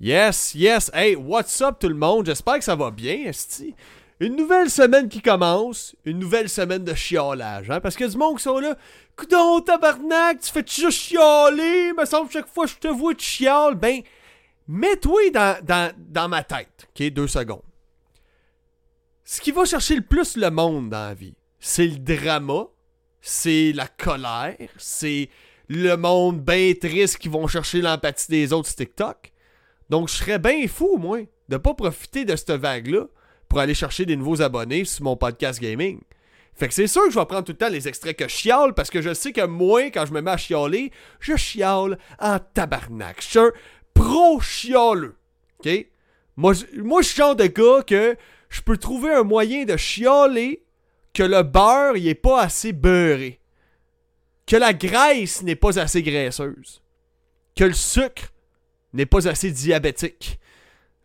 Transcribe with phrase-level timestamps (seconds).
[0.00, 0.90] Yes, yes.
[0.94, 2.24] Hey, what's up tout le monde?
[2.24, 3.74] J'espère que ça va bien, esti.
[4.18, 7.80] Une nouvelle semaine qui commence, une nouvelle semaine de chiolage, hein?
[7.80, 8.76] Parce que du monde qui sont là,
[9.14, 13.26] Coudon, tabarnak, tu fais juste chialer, me semble chaque fois que je te vois tu
[13.26, 13.74] chiales.
[13.74, 14.00] Ben,
[14.66, 17.10] mets-toi dans, dans, dans ma tête, ok?
[17.10, 17.60] Deux secondes.
[19.22, 22.68] Ce qui va chercher le plus le monde dans la vie, c'est le drama,
[23.20, 25.28] c'est la colère, c'est
[25.68, 29.30] le monde bien triste qui vont chercher l'empathie des autres TikTok.
[29.90, 31.18] Donc, je serais bien fou, moi,
[31.48, 33.06] de pas profiter de cette vague-là
[33.48, 36.00] pour aller chercher des nouveaux abonnés sur mon podcast gaming.
[36.54, 38.34] Fait que c'est sûr que je vais prendre tout le temps les extraits que je
[38.34, 41.98] chiale parce que je sais que moi, quand je me mets à chialer, je chiale
[42.20, 43.16] en tabarnak.
[43.20, 43.50] Je suis un
[43.94, 45.16] pro-chialeux.
[45.58, 45.86] OK?
[46.36, 48.16] Moi, je- moi, je suis genre de gars que
[48.48, 50.62] je peux trouver un moyen de chialer
[51.14, 53.40] que le beurre, il est pas assez beurré.
[54.46, 56.82] Que la graisse n'est pas assez graisseuse.
[57.56, 58.32] Que le sucre
[58.92, 60.38] n'est pas assez diabétique.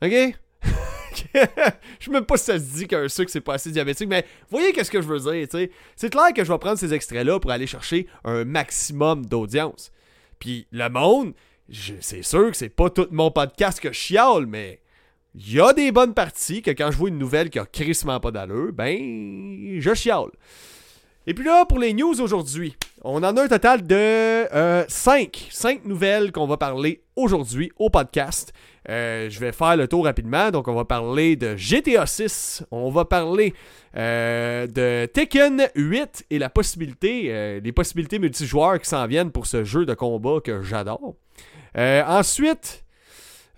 [0.01, 0.11] OK?
[1.33, 1.39] je
[1.99, 4.73] sais même pas si ça se dit qu'un sucre c'est pas assez diabétique, mais voyez
[4.73, 5.71] qu'est-ce que je veux dire, tu sais.
[5.95, 9.91] C'est clair que je vais prendre ces extraits-là pour aller chercher un maximum d'audience.
[10.39, 11.33] Puis le monde,
[12.01, 14.81] c'est sûr que c'est pas tout mon podcast que je chiale, mais
[15.33, 18.19] il y a des bonnes parties que quand je vois une nouvelle qui a crissement
[18.19, 20.29] pas d'allure, ben, je chiale.
[21.27, 25.47] Et puis là, pour les news aujourd'hui, on en a un total de 5.
[25.51, 28.53] 5 nouvelles qu'on va parler aujourd'hui au podcast.
[28.89, 30.51] Euh, je vais faire le tour rapidement.
[30.51, 32.63] Donc, on va parler de GTA 6.
[32.71, 33.53] On va parler
[33.95, 39.47] euh, de Tekken 8 et la possibilité, euh, les possibilités multijoueurs qui s'en viennent pour
[39.47, 41.15] ce jeu de combat que j'adore.
[41.77, 42.84] Ensuite,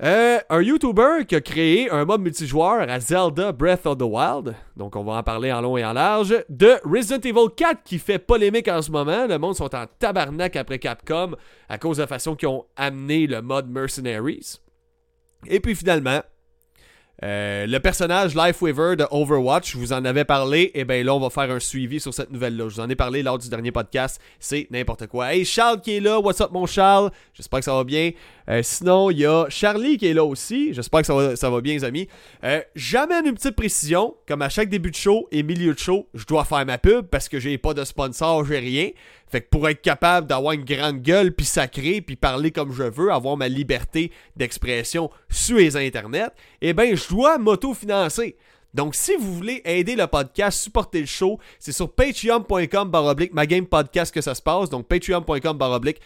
[0.03, 4.55] euh, un YouTuber qui a créé un mode multijoueur à Zelda Breath of the Wild.
[4.75, 6.35] Donc, on va en parler en long et en large.
[6.49, 9.25] De Resident Evil 4 qui fait polémique en ce moment.
[9.25, 11.31] Le monde sont en tabarnak après Capcom
[11.67, 14.59] à cause de la façon qu'ils ont amené le mode Mercenaries.
[15.47, 16.21] Et puis finalement,
[17.23, 21.19] euh, le personnage Lifeweaver de Overwatch, je vous en avais parlé, et bien là, on
[21.19, 22.69] va faire un suivi sur cette nouvelle-là.
[22.69, 25.33] Je vous en ai parlé lors du dernier podcast, c'est n'importe quoi.
[25.33, 27.09] Hey, Charles qui est là, what's up mon Charles?
[27.33, 28.11] J'espère que ça va bien.
[28.49, 31.49] Euh, sinon, il y a Charlie qui est là aussi, j'espère que ça va, ça
[31.49, 32.07] va bien les amis.
[32.43, 36.07] Euh, J'amène une petite précision, comme à chaque début de show et milieu de show,
[36.13, 38.89] je dois faire ma pub parce que j'ai pas de sponsor, j'ai rien.
[39.29, 42.83] Fait que pour être capable d'avoir une grande gueule, puis sacré, puis parler comme je
[42.83, 48.37] veux, avoir ma liberté d'expression sur les internets, eh ben je dois m'auto-financer.
[48.73, 53.31] Donc, si vous voulez aider le podcast, supporter le show, c'est sur patreon.com baroblique
[53.69, 54.69] podcast que ça se passe.
[54.69, 55.99] Donc, patreon.com baroblique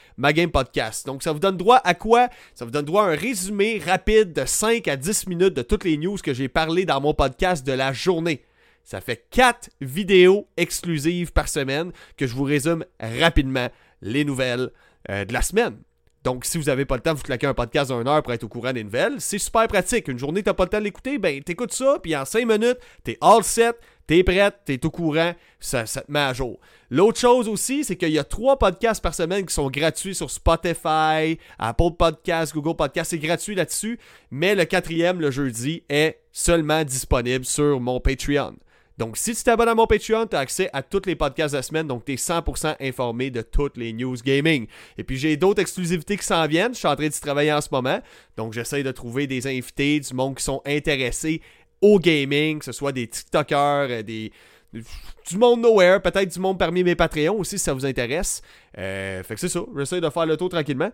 [0.53, 1.05] podcast.
[1.05, 2.29] Donc, ça vous donne droit à quoi?
[2.55, 5.83] Ça vous donne droit à un résumé rapide de 5 à 10 minutes de toutes
[5.83, 8.41] les news que j'ai parlé dans mon podcast de la journée.
[8.83, 13.69] Ça fait 4 vidéos exclusives par semaine que je vous résume rapidement
[14.01, 14.71] les nouvelles
[15.09, 15.77] euh, de la semaine.
[16.23, 18.43] Donc, si vous n'avez pas le temps vous claquer un podcast d'une heure pour être
[18.43, 20.07] au courant des nouvelles, c'est super pratique.
[20.07, 22.77] Une journée, t'as pas le temps de l'écouter, ben t'écoutes ça, puis en 5 minutes,
[23.03, 23.75] t'es all set,
[24.05, 26.59] t'es prête, t'es au courant, ça te met à jour.
[26.91, 30.29] L'autre chose aussi, c'est qu'il y a trois podcasts par semaine qui sont gratuits sur
[30.29, 33.97] Spotify, Apple Podcasts, Google Podcasts, c'est gratuit là-dessus,
[34.29, 38.53] mais le quatrième, le jeudi, est seulement disponible sur mon Patreon.
[38.97, 41.57] Donc, si tu t'abonnes à mon Patreon, tu as accès à tous les podcasts de
[41.57, 41.87] la semaine.
[41.87, 44.67] Donc, tu es 100% informé de toutes les news gaming.
[44.97, 46.73] Et puis, j'ai d'autres exclusivités qui s'en viennent.
[46.73, 47.99] Je suis en train d'y travailler en ce moment.
[48.37, 51.41] Donc, j'essaie de trouver des invités, du monde qui sont intéressés
[51.81, 54.31] au gaming, que ce soit des TikTokers, euh, des,
[54.73, 58.41] du monde nowhere, peut-être du monde parmi mes Patreons aussi, si ça vous intéresse.
[58.77, 59.61] Euh, fait que c'est ça.
[59.77, 60.91] J'essaie de faire le tour tranquillement.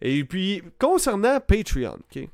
[0.00, 2.28] Et puis, concernant Patreon, OK?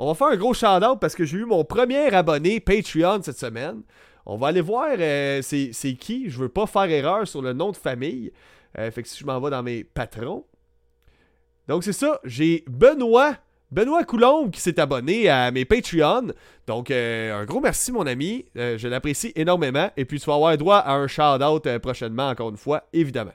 [0.00, 3.38] On va faire un gros shout-out parce que j'ai eu mon premier abonné Patreon cette
[3.38, 3.82] semaine.
[4.30, 6.28] On va aller voir euh, c'est qui.
[6.28, 8.30] Je veux pas faire erreur sur le nom de famille.
[8.78, 10.44] Euh, fait que si je m'en vais dans mes patrons.
[11.66, 13.36] Donc c'est ça, j'ai Benoît.
[13.70, 16.28] Benoît Coulombe qui s'est abonné à mes Patreon.
[16.66, 18.44] Donc euh, un gros merci mon ami.
[18.54, 19.90] Je l'apprécie énormément.
[19.96, 23.34] Et puis tu vas avoir droit à un shout-out prochainement encore une fois, évidemment.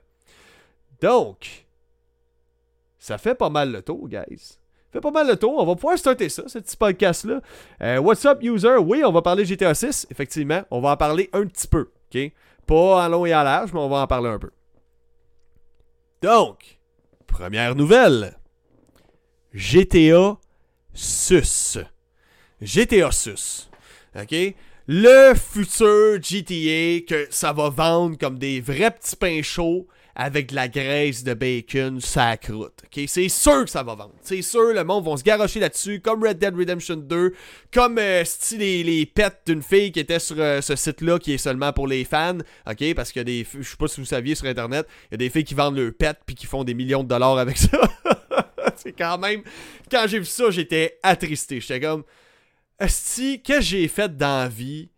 [1.01, 1.65] Donc,
[2.99, 4.59] ça fait pas mal le tour, guys
[4.93, 5.55] fait pas mal le tour.
[5.57, 7.41] On va pouvoir starter ça, ce petit podcast-là.
[7.81, 8.77] Euh, what's up, user?
[8.77, 10.61] Oui, on va parler GTA 6, effectivement.
[10.71, 12.31] On va en parler un petit peu, OK?
[12.65, 14.51] Pas en long et en large, mais on va en parler un peu.
[16.21, 16.79] Donc,
[17.27, 18.37] première nouvelle.
[19.53, 20.37] GTA
[20.93, 21.79] Sus.
[22.61, 23.69] GTA Sus.
[24.15, 24.55] OK?
[24.87, 30.55] Le futur GTA que ça va vendre comme des vrais petits pains chauds avec de
[30.55, 32.83] la graisse de bacon sa croûte.
[33.07, 34.13] C'est sûr que ça va vendre.
[34.21, 37.33] C'est sûr, le monde va se garocher là-dessus, comme Red Dead Redemption 2,
[37.73, 41.73] comme euh, les, pets d'une fille qui était sur euh, ce site-là qui est seulement
[41.73, 42.37] pour les fans.
[42.69, 42.93] ok?
[42.95, 43.45] Parce des.
[43.59, 45.77] Je sais pas si vous saviez sur Internet, il y a des filles qui vendent
[45.77, 47.79] leurs pets puis qui font des millions de dollars avec ça.
[48.75, 49.41] c'est quand même.
[49.89, 51.59] Quand j'ai vu ça, j'étais attristé.
[51.59, 52.03] J'étais comme.
[52.79, 54.89] Esti, qu'est-ce que j'ai fait dans la vie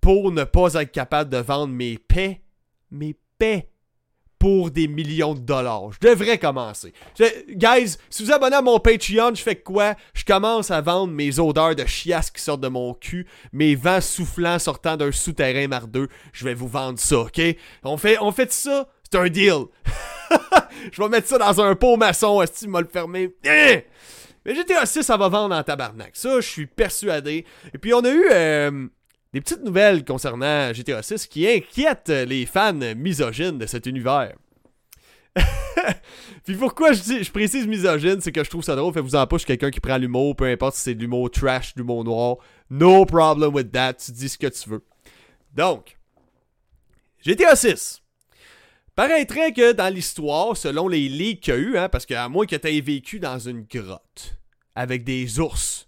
[0.00, 2.40] pour ne pas être capable de vendre mes paix?
[2.90, 3.68] Mes paix
[4.38, 5.92] pour des millions de dollars.
[5.92, 6.92] Je devrais commencer.
[7.48, 9.94] guys, si vous abonnez à mon Patreon, je fais quoi?
[10.14, 14.00] Je commence à vendre mes odeurs de chiasse qui sortent de mon cul, mes vents
[14.00, 16.08] soufflants sortant d'un souterrain mardeux.
[16.32, 17.40] Je vais vous vendre ça, ok?
[17.82, 18.88] On fait, on fait ça?
[19.10, 19.66] C'est un deal.
[20.92, 23.34] je vais mettre ça dans un pot maçon, si m'a le fermer.
[23.44, 23.84] Eh!
[24.44, 26.10] Mais GTA 6, ça va vendre en tabarnak.
[26.14, 27.44] Ça, je suis persuadé.
[27.74, 28.86] Et puis, on a eu euh,
[29.32, 34.34] des petites nouvelles concernant GTA 6 qui inquiètent les fans misogynes de cet univers.
[36.44, 38.92] Puis pourquoi je, précise misogyne, c'est que je trouve ça drôle.
[38.92, 42.04] Faites-vous en quelqu'un qui prend l'humour, peu importe si c'est de l'humour trash, de l'humour
[42.04, 42.36] noir.
[42.70, 43.94] No problem with that.
[43.94, 44.84] Tu dis ce que tu veux.
[45.54, 45.98] Donc,
[47.22, 48.02] GTA 6.
[48.94, 52.46] Paraîtrait que dans l'histoire, selon les leaks qu'il y a eu, hein, parce qu'à moins
[52.46, 54.38] que tu aies vécu dans une grotte
[54.74, 55.85] avec des ours,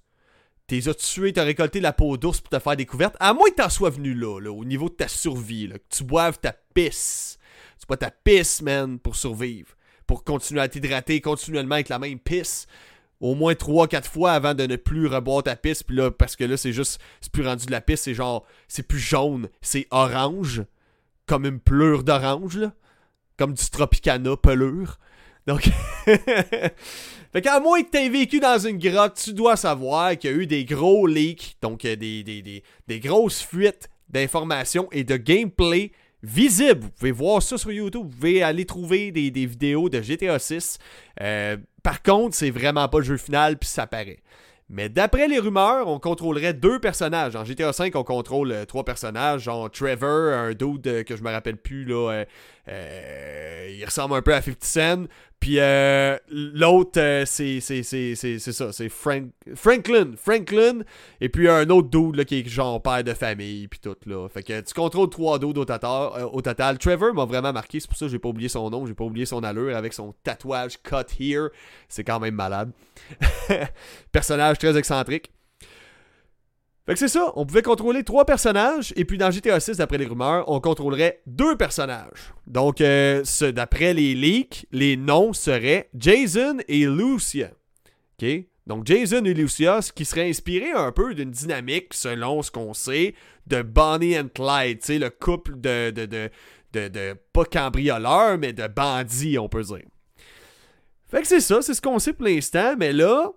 [0.69, 3.56] t'es as tués, t'as récolté la peau d'ours pour te faire découverte, à moins que
[3.56, 7.38] t'en sois venu là, au niveau de ta survie, là, que tu boives ta pisse.
[7.81, 9.75] Tu bois ta pisse, man, pour survivre.
[10.06, 12.67] Pour continuer à t'hydrater continuellement avec la même pisse.
[13.20, 15.82] Au moins 3-4 fois avant de ne plus reboire ta pisse.
[15.82, 18.47] Puis là, parce que là, c'est juste, c'est plus rendu de la pisse, c'est genre,
[18.69, 20.62] c'est plus jaune, c'est orange.
[21.26, 22.73] Comme une pleure d'orange, là
[23.38, 24.99] comme du Tropicana pelure.
[25.49, 25.62] Donc,
[26.05, 30.35] fait qu'à moins que tu aies vécu dans une grotte, tu dois savoir qu'il y
[30.35, 35.17] a eu des gros leaks, donc euh, des, des, des, grosses fuites d'informations et de
[35.17, 35.93] gameplay
[36.23, 36.83] visibles.
[36.83, 40.79] Vous pouvez voir ça sur YouTube, vous pouvez aller trouver des, vidéos de GTA 6.
[41.23, 44.19] Euh, par contre, c'est vraiment pas le jeu final, puis ça paraît.
[44.69, 47.35] Mais d'après les rumeurs, on contrôlerait deux personnages.
[47.37, 51.31] En GTA V, on contrôle euh, trois personnages, genre Trevor, un dude que je me
[51.31, 52.25] rappelle plus, là,
[52.67, 55.05] il ressemble un peu à 50 Cent.
[55.40, 55.58] Puis
[56.31, 57.82] l'autre, c'est, c'est,
[58.38, 60.12] ça, c'est Franklin.
[60.17, 60.81] Franklin.
[61.20, 64.29] Et puis un autre dude là, qui est genre père de famille, puis tout, là.
[64.29, 66.25] Fait que tu contrôles trois dudes au total.
[66.32, 66.79] au total.
[66.79, 69.05] Trevor m'a vraiment marqué, c'est pour ça que j'ai pas oublié son nom, j'ai pas
[69.05, 71.49] oublié son allure avec son tatouage cut here.
[71.88, 72.73] C'est quand même malade.
[74.12, 75.31] Personnage très excentrique.
[76.88, 79.99] Fait que c'est ça, on pouvait contrôler trois personnages, et puis dans GTA 6, d'après
[79.99, 82.32] les rumeurs, on contrôlerait deux personnages.
[82.46, 87.50] Donc, euh, d'après les leaks, les noms seraient Jason et Lucia.
[88.19, 88.26] OK?
[88.67, 92.73] Donc, Jason et Lucia, ce qui serait inspiré un peu d'une dynamique, selon ce qu'on
[92.73, 93.14] sait,
[93.46, 96.31] de Bonnie and Clyde, tu sais, le couple de, de, de,
[96.73, 99.85] de, de pas cambrioleurs, mais de bandits, on peut dire.
[101.06, 103.31] Fait que c'est ça, c'est ce qu'on sait pour l'instant, mais là,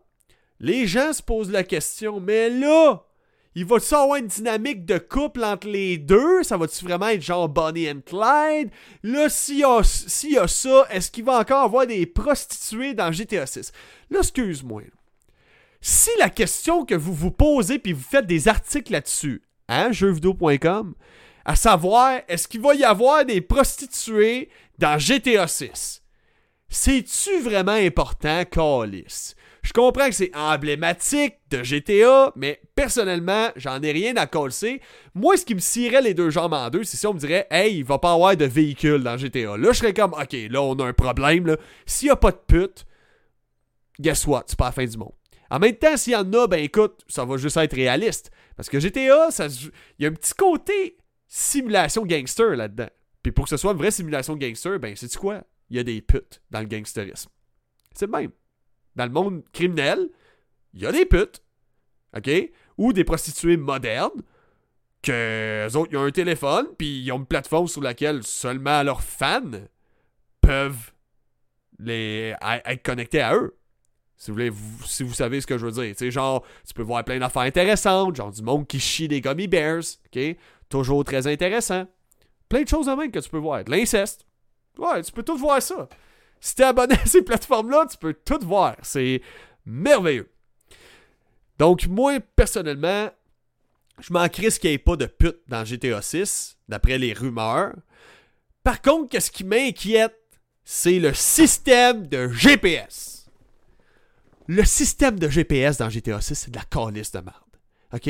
[0.62, 3.06] les gens se posent la question, mais là,
[3.54, 6.44] il va-tu avoir une dynamique de couple entre les deux?
[6.44, 8.70] Ça va-tu vraiment être genre Bonnie and Clyde?
[9.04, 9.84] Là, s'il y, a,
[10.48, 13.74] ça, est-ce qu'il va encore avoir des prostituées dans GTA 6?
[14.10, 14.84] Là, excuse-moi.
[15.82, 20.94] Si la question que vous vous posez puis vous faites des articles là-dessus, hein, jeuxvideo.com,
[21.44, 26.02] à savoir, est-ce qu'il va y avoir des prostituées dans GTA 6?
[26.70, 29.34] C'est-tu vraiment important, Calis?
[29.62, 34.82] Je comprends que c'est emblématique de GTA, mais personnellement, j'en ai rien à coller.
[35.14, 37.48] Moi, ce qui me cirait les deux jambes en deux, c'est si on me dirait,
[37.52, 39.58] hey, il va pas avoir de véhicule dans GTA.
[39.58, 41.56] Là, je serais comme, ok, là, on a un problème.
[41.86, 42.86] S'il y a pas de pute,
[44.00, 44.46] guess what?
[44.48, 45.14] C'est pas la fin du monde.
[45.52, 48.32] En même temps, s'il y en a, ben écoute, ça va juste être réaliste.
[48.56, 49.30] Parce que GTA,
[50.00, 52.90] il y a un petit côté simulation gangster là-dedans.
[53.22, 55.44] Puis pour que ce soit une vraie simulation gangster, ben c'est quoi?
[55.72, 57.32] il y a des putes dans le gangsterisme.
[57.94, 58.32] C'est le même.
[58.96, 60.10] Dans le monde criminel,
[60.74, 61.42] il y a des putes.
[62.16, 62.30] OK?
[62.78, 64.22] Ou des prostituées modernes
[65.02, 68.84] que eux autres, ils ont un téléphone, puis ils ont une plateforme sur laquelle seulement
[68.84, 69.52] leurs fans
[70.42, 70.92] peuvent
[71.80, 73.58] les, être connectés à eux.
[74.18, 75.96] Si vous, savez ce que je veux dire.
[75.96, 79.48] Tu genre, tu peux voir plein d'affaires intéressantes, genre du monde qui chie des gummy
[79.48, 80.38] bears, ok?
[80.70, 81.88] Toujours très intéressant.
[82.48, 83.64] Plein de choses en même que tu peux voir.
[83.64, 84.28] De l'inceste.
[84.78, 85.90] Ouais, tu peux tout voir ça.
[86.42, 88.76] Si t'es abonné à ces plateformes-là, tu peux tout voir.
[88.82, 89.22] C'est
[89.66, 90.30] merveilleux.
[91.60, 93.12] Donc, moi, personnellement,
[94.00, 97.76] je m'en crisse qu'il n'y ait pas de pute dans GTA 6, d'après les rumeurs.
[98.64, 100.18] Par contre, qu'est-ce qui m'inquiète,
[100.64, 103.30] c'est le système de GPS.
[104.48, 107.38] Le système de GPS dans GTA 6, c'est de la calice de merde.
[107.94, 108.10] OK?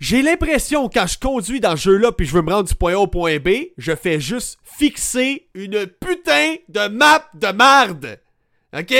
[0.00, 2.94] J'ai l'impression, quand je conduis dans ce jeu-là puis je veux me rendre du point
[2.94, 3.48] A au point B,
[3.78, 8.20] je fais juste fixer une putain de map de merde.
[8.76, 8.94] OK?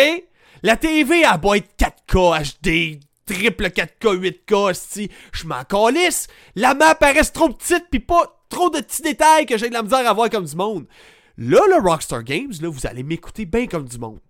[0.63, 6.29] La TV, doit être 4K, HD, triple 4K, 8K, si je m'en calisse.
[6.55, 9.75] La map, elle reste trop petite puis pas trop de petits détails que j'ai de
[9.75, 10.87] la misère à voir comme du monde.
[11.37, 14.21] Là, le Rockstar Games, là, vous allez m'écouter bien comme du monde.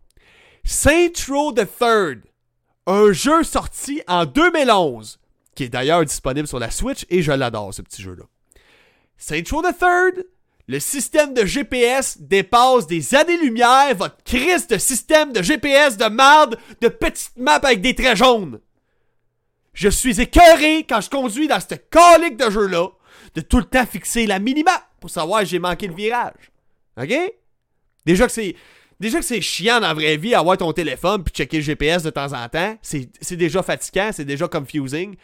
[0.64, 2.22] Saint Row the Third,
[2.86, 5.18] un jeu sorti en 2011,
[5.54, 8.24] qui est d'ailleurs disponible sur la Switch et je l'adore ce petit jeu-là.
[9.16, 10.26] Saint Row the Third,
[10.66, 16.58] le système de GPS dépasse des années-lumière votre crise de système de GPS de merde
[16.80, 18.60] de petites maps avec des traits jaunes.
[19.74, 22.88] Je suis écœuré quand je conduis dans cette calique de jeu-là
[23.34, 26.52] de tout le temps fixer la minimap pour savoir si j'ai manqué le virage.
[27.00, 27.14] OK?
[28.06, 28.54] Déjà que c'est.
[29.00, 32.04] Déjà que c'est chiant dans la vraie vie avoir ton téléphone puis checker le GPS
[32.04, 35.16] de temps en temps, c'est déjà fatigant, c'est déjà confusing.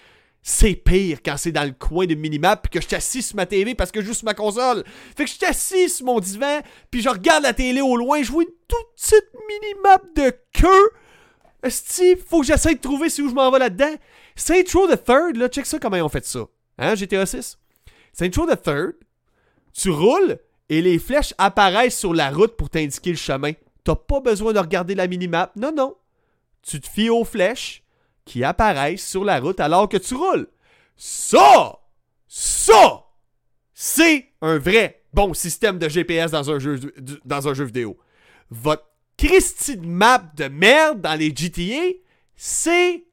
[0.42, 3.37] C'est pire quand c'est dans le coin de minimap puis que je suis assis sur
[3.37, 4.85] ma TV parce que je joue sur ma console.
[5.16, 8.23] Fait que je suis assis sur mon divan puis je regarde la télé au loin,
[8.23, 10.90] je vois une toute petite minimap de queue.
[11.62, 13.94] Esti, faut que j'essaie de trouver si où je m'en vais là-dedans.
[14.35, 16.47] Saint Row the Third, là, check ça comment ils ont fait ça.
[16.78, 17.59] Hein, GTA 6?
[18.14, 18.94] Saint Row the Third,
[19.75, 20.38] tu roules
[20.70, 23.52] et les flèches apparaissent sur la route pour t'indiquer le chemin.
[23.85, 25.54] T'as pas besoin de regarder la minimap.
[25.56, 25.97] Non, non.
[26.62, 27.82] Tu te fies aux flèches
[28.30, 30.46] qui apparaissent sur la route alors que tu roules.
[30.96, 31.80] Ça!
[32.28, 33.06] Ça!
[33.75, 36.78] C'est un vrai bon système de GPS dans un jeu,
[37.25, 37.99] dans un jeu vidéo.
[38.50, 41.99] Votre Christie map de merde dans les GTA,
[42.37, 43.04] c'est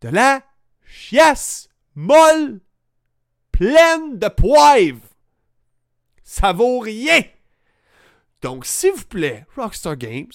[0.00, 0.42] de la
[0.86, 2.60] chiasse molle
[3.52, 5.02] pleine de poivre.
[6.22, 7.20] Ça vaut rien.
[8.40, 10.32] Donc, s'il vous plaît, Rockstar Games,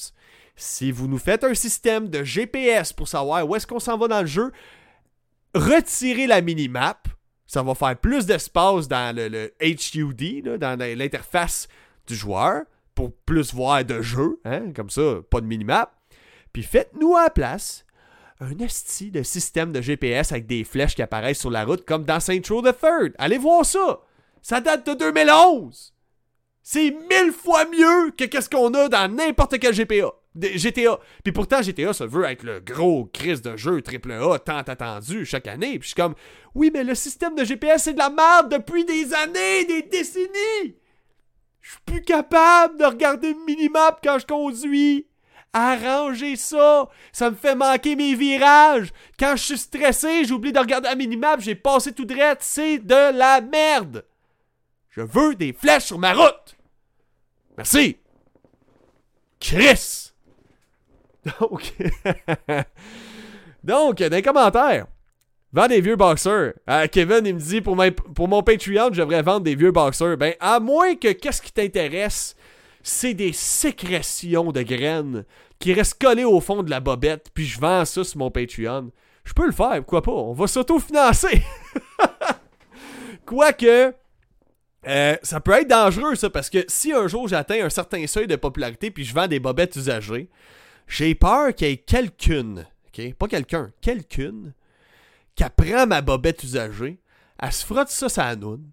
[0.59, 4.07] si vous nous faites un système de GPS pour savoir où est-ce qu'on s'en va
[4.07, 4.51] dans le jeu,
[5.55, 7.07] retirez la minimap.
[7.47, 11.67] Ça va faire plus d'espace dans le, HUD, dans l'interface
[12.05, 12.63] du joueur,
[12.93, 15.95] pour plus voir de jeu, hein, comme ça, pas de minimap.
[16.51, 17.85] Puis faites-nous à la place
[18.41, 22.05] un esti de système de GPS avec des flèches qui apparaissent sur la route comme
[22.05, 23.13] dans Saint Row the Third.
[23.17, 24.01] Allez voir ça.
[24.41, 25.93] Ça date de 2011.
[26.61, 30.13] C'est mille fois mieux que qu'est-ce qu'on a dans n'importe quel GPA.
[30.41, 30.99] GTA.
[31.23, 35.47] Puis pourtant, GTA, ça veut être le gros crise de jeu AAA tant attendu chaque
[35.47, 35.79] année.
[35.79, 36.15] Puis je suis comme,
[36.55, 40.75] oui, mais le système de GPS, c'est de la merde depuis des années, des décennies.
[41.61, 45.05] Je suis plus capable de regarder le minimap quand je conduis.
[45.51, 46.89] Arrangez ça!
[47.11, 48.91] Ça me fait manquer mes virages!
[49.17, 53.17] Quand je suis stressé, j'oublie de regarder la minimap, j'ai passé tout droit, c'est de
[53.17, 54.05] la merde!
[54.89, 56.55] Je veux des flèches sur ma route!
[57.57, 57.97] Merci!
[59.39, 60.08] Chris!
[63.63, 64.87] Donc, dans les commentaires,
[65.51, 66.53] vends des vieux boxeurs.
[66.69, 67.77] Euh, Kevin, il me dit pour,
[68.15, 70.17] pour mon Patreon, je devrais vendre des vieux boxeurs.
[70.17, 72.35] Ben, à moins que qu'est-ce qui t'intéresse,
[72.83, 75.25] c'est des sécrétions de graines
[75.59, 78.91] qui restent collées au fond de la bobette, puis je vends ça sur mon Patreon.
[79.25, 80.11] Je peux le faire, pourquoi pas?
[80.11, 81.43] On va s'auto-financer.
[83.25, 83.93] Quoique,
[84.87, 88.27] euh, ça peut être dangereux, ça, parce que si un jour j'atteins un certain seuil
[88.27, 90.29] de popularité puis je vends des bobettes usagées,
[90.89, 93.13] j'ai peur qu'il y ait quelqu'une, ok?
[93.13, 94.53] Pas quelqu'un, quelqu'une,
[95.35, 96.99] qui apprend ma bobette usagée,
[97.41, 98.71] elle se frotte ça sa noune,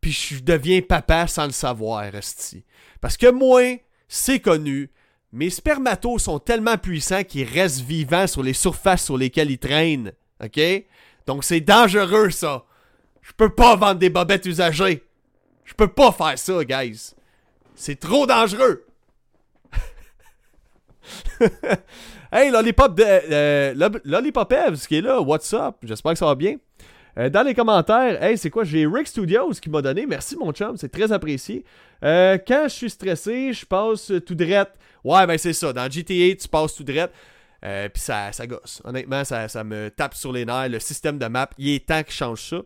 [0.00, 2.64] puis je deviens papa sans le savoir, Esti.
[3.00, 4.90] Parce que moi, c'est connu,
[5.32, 10.12] mes spermatos sont tellement puissants qu'ils restent vivants sur les surfaces sur lesquelles ils traînent.
[10.42, 10.60] OK?
[11.26, 12.64] Donc c'est dangereux, ça.
[13.20, 15.04] Je peux pas vendre des bobettes usagées.
[15.64, 17.14] Je peux pas faire ça, guys.
[17.74, 18.85] C'est trop dangereux.
[22.32, 25.76] hey, Lollipop, de, euh, Evs qui est là, what's up?
[25.82, 26.56] J'espère que ça va bien.
[27.18, 28.64] Euh, dans les commentaires, hey, c'est quoi?
[28.64, 30.06] J'ai Rick Studios qui m'a donné.
[30.06, 31.64] Merci, mon chum, c'est très apprécié.
[32.04, 34.66] Euh, quand je suis stressé, je passe tout droit.
[35.02, 35.72] Ouais, ben c'est ça.
[35.72, 37.08] Dans GTA, tu passes tout droit.
[37.64, 38.82] Euh, Puis ça, ça gosse.
[38.84, 40.68] Honnêtement, ça, ça, me tape sur les nerfs.
[40.68, 42.58] Le système de map, il est temps qu'il change ça.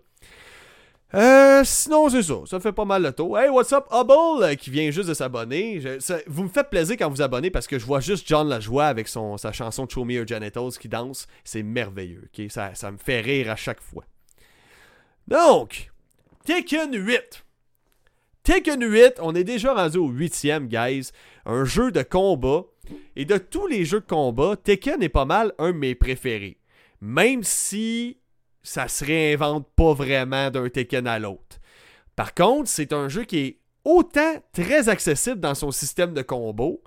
[1.15, 2.35] Euh, sinon, c'est ça.
[2.47, 3.39] Ça fait pas mal le tour.
[3.39, 5.83] Hey, what's up, Hubble, euh, qui vient juste de s'abonner.
[6.27, 9.09] Vous me faites plaisir quand vous abonnez parce que je vois juste John Lajoie avec
[9.09, 11.27] sa chanson Show Me Your Genitals qui danse.
[11.43, 12.29] C'est merveilleux.
[12.33, 12.51] ok?
[12.51, 14.05] Ça, ça me fait rire à chaque fois.
[15.27, 15.91] Donc,
[16.45, 17.45] Tekken 8.
[18.45, 21.11] Tekken 8, on est déjà rendu au 8ème, guys.
[21.45, 22.65] Un jeu de combat.
[23.15, 26.59] Et de tous les jeux de combat, Tekken est pas mal un de mes préférés.
[27.01, 28.20] Même si
[28.63, 31.59] ça se réinvente pas vraiment d'un Tekken à l'autre.
[32.17, 36.83] Par contre, c'est un jeu qui est autant très accessible dans son système de combo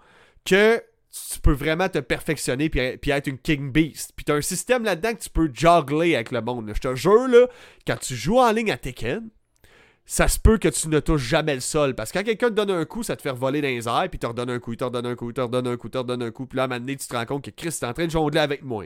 [0.46, 0.82] que
[1.14, 4.14] tu peux vraiment te perfectionner puis, être une King Beast.
[4.16, 6.72] Puis tu as un système là-dedans que tu peux juggler avec le monde.
[6.74, 7.48] Je te jure, là,
[7.86, 9.30] quand tu joues en ligne à Tekken,
[10.06, 11.96] ça se peut que tu ne touches jamais le sol.
[11.96, 14.08] Parce que quand quelqu'un te donne un coup, ça te fait voler dans les airs,
[14.10, 15.88] puis te redonne un coup, il te redonne un coup, il te redonne un coup,
[15.88, 16.46] il te redonne un coup.
[16.48, 18.06] Puis là, à un moment donné, tu te rends compte que Chris est en train
[18.06, 18.84] de jongler avec moi.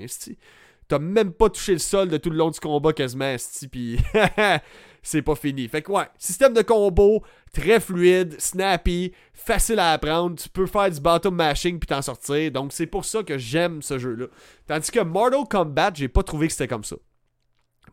[0.87, 3.35] T'as même pas touché le sol de tout le long du combat quasiment,
[3.69, 3.99] puis
[5.03, 5.67] c'est pas fini.
[5.67, 10.37] Fait que ouais, système de combo, très fluide, snappy, facile à apprendre.
[10.37, 12.51] Tu peux faire du bottom mashing puis t'en sortir.
[12.51, 14.27] Donc c'est pour ça que j'aime ce jeu-là.
[14.65, 16.97] Tandis que Mortal Kombat, j'ai pas trouvé que c'était comme ça.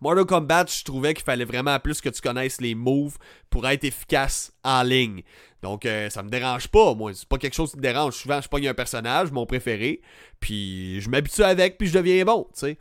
[0.01, 3.17] Mortal Kombat, je trouvais qu'il fallait vraiment plus que tu connaisses les moves
[3.49, 5.23] pour être efficace en ligne.
[5.65, 7.13] Donc, euh, ça me dérange pas, moi.
[7.15, 8.13] C'est pas quelque chose qui me dérange.
[8.17, 10.03] Souvent, je pogne un personnage, mon préféré,
[10.39, 12.79] puis je m'habitue avec, puis je deviens bon, tu sais.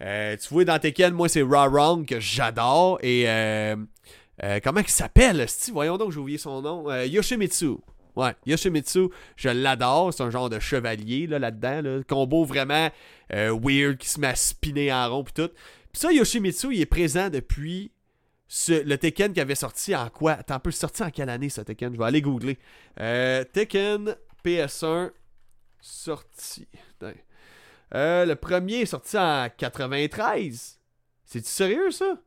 [0.00, 3.00] Euh, tu vois, dans Tekken, moi, c'est Raw Wrong que j'adore.
[3.02, 3.74] Et euh,
[4.62, 6.88] comment il s'appelle, Voyons donc, j'ai oublié son nom.
[7.02, 7.78] Yoshimitsu.
[8.14, 10.14] Ouais, Yoshimitsu, je l'adore.
[10.14, 11.82] C'est un genre de chevalier là, là-dedans.
[11.82, 12.02] Là.
[12.06, 12.90] Combo vraiment
[13.28, 15.50] weird qui se met à spinner en rond puis tout.
[15.92, 17.90] Puis ça, Yoshimitsu, il est présent depuis
[18.68, 20.32] le Tekken qui avait sorti en quoi?
[20.32, 21.92] Attends un peu, sorti en quelle année ce Tekken?
[21.92, 22.58] Je vais aller googler.
[23.00, 25.10] Euh, Tekken PS1
[25.80, 26.66] sorti.
[27.94, 30.78] Euh, le premier est sorti en 93.
[31.24, 32.18] C'est-tu sérieux ça?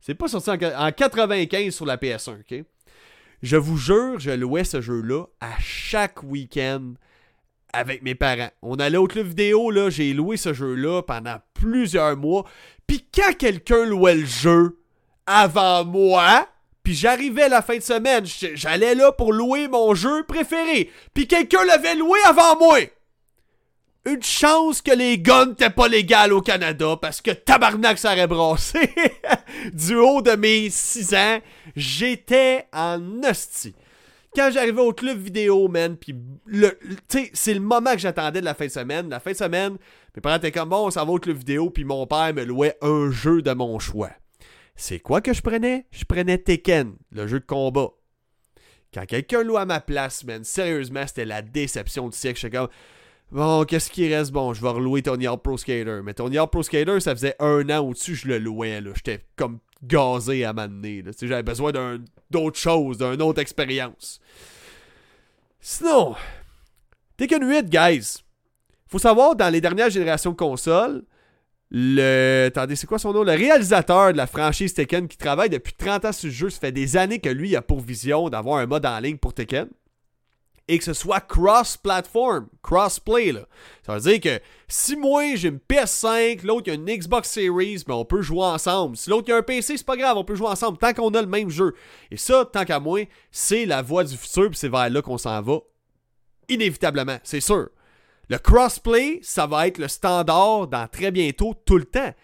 [0.00, 2.64] C'est pas sorti en, en, 95 sur la PS1, ok?
[3.42, 6.94] Je vous jure, je louais ce jeu-là à chaque week-end
[7.72, 8.50] avec mes parents.
[8.62, 12.44] On allait au club vidéo, là, j'ai loué ce jeu-là pendant plusieurs mois.
[12.86, 14.78] Puis quand quelqu'un louait le jeu
[15.26, 16.48] avant moi,
[16.82, 20.90] puis j'arrivais la fin de semaine, j'allais là pour louer mon jeu préféré.
[21.14, 22.78] Puis quelqu'un l'avait loué avant moi.
[24.06, 28.26] Une chance que les guns n'étaient pas légales au Canada parce que tabarnak ça aurait
[28.26, 28.90] brassé.
[29.72, 31.38] du haut de mes 6 ans,
[31.74, 33.74] j'étais en hostie
[34.34, 36.14] quand j'arrivais au club vidéo, man, puis
[36.46, 36.78] le,
[37.32, 39.08] c'est le moment que j'attendais de la fin de semaine.
[39.08, 39.76] La fin de semaine,
[40.14, 42.44] mes parents étaient comme bon, on s'en va au club vidéo, puis mon père me
[42.44, 44.10] louait un jeu de mon choix.
[44.76, 45.86] C'est quoi que je prenais?
[45.90, 47.90] Je prenais Tekken, le jeu de combat.
[48.92, 52.38] Quand quelqu'un loue à ma place, man, sérieusement, c'était la déception du siècle.
[52.40, 52.68] J'étais comme
[53.30, 54.30] Bon, qu'est-ce qui reste?
[54.30, 56.00] Bon, je vais relouer Tony Hawk Pro Skater.
[56.04, 58.80] Mais Tony Hawk Pro Skater, ça faisait un an au-dessus, je le louais.
[58.80, 58.92] là.
[58.94, 61.02] J'étais comme gazé à m'amener.
[61.20, 61.72] J'avais besoin
[62.30, 64.20] d'autre chose, d'une autre expérience.
[65.60, 66.14] Sinon,
[67.16, 68.22] Tekken 8, guys.
[68.86, 71.02] Faut savoir, dans les dernières générations de consoles,
[71.76, 72.46] le.
[72.46, 73.24] Attendez, c'est quoi son nom?
[73.24, 76.60] Le réalisateur de la franchise Tekken qui travaille depuis 30 ans sur le jeu, ça
[76.60, 79.68] fait des années que lui a pour vision d'avoir un mode en ligne pour Tekken
[80.68, 83.34] et que ce soit cross-platform, cross-play.
[83.84, 87.94] Ça veut dire que si moi j'ai une PS5, l'autre a une Xbox Series, ben
[87.94, 88.96] on peut jouer ensemble.
[88.96, 91.20] Si l'autre a un PC, c'est pas grave, on peut jouer ensemble tant qu'on a
[91.20, 91.74] le même jeu.
[92.10, 95.18] Et ça, tant qu'à moi, c'est la voie du futur, puis c'est vers là qu'on
[95.18, 95.58] s'en va.
[96.48, 97.68] Inévitablement, c'est sûr.
[98.28, 102.14] Le crossplay, ça va être le standard dans très bientôt, tout le temps.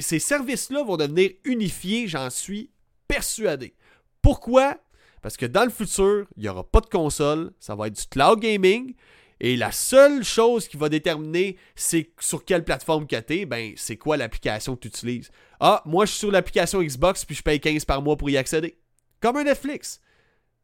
[0.00, 2.70] Ces services-là vont devenir unifiés, j'en suis
[3.06, 3.74] persuadé.
[4.22, 4.78] Pourquoi?
[5.22, 8.06] Parce que dans le futur, il n'y aura pas de console, ça va être du
[8.06, 8.94] cloud gaming.
[9.38, 13.96] Et la seule chose qui va déterminer c'est sur quelle plateforme que tu ben c'est
[13.96, 15.30] quoi l'application que tu utilises.
[15.60, 18.38] Ah, moi je suis sur l'application Xbox puis je paye 15 par mois pour y
[18.38, 18.78] accéder.
[19.20, 20.00] Comme un Netflix.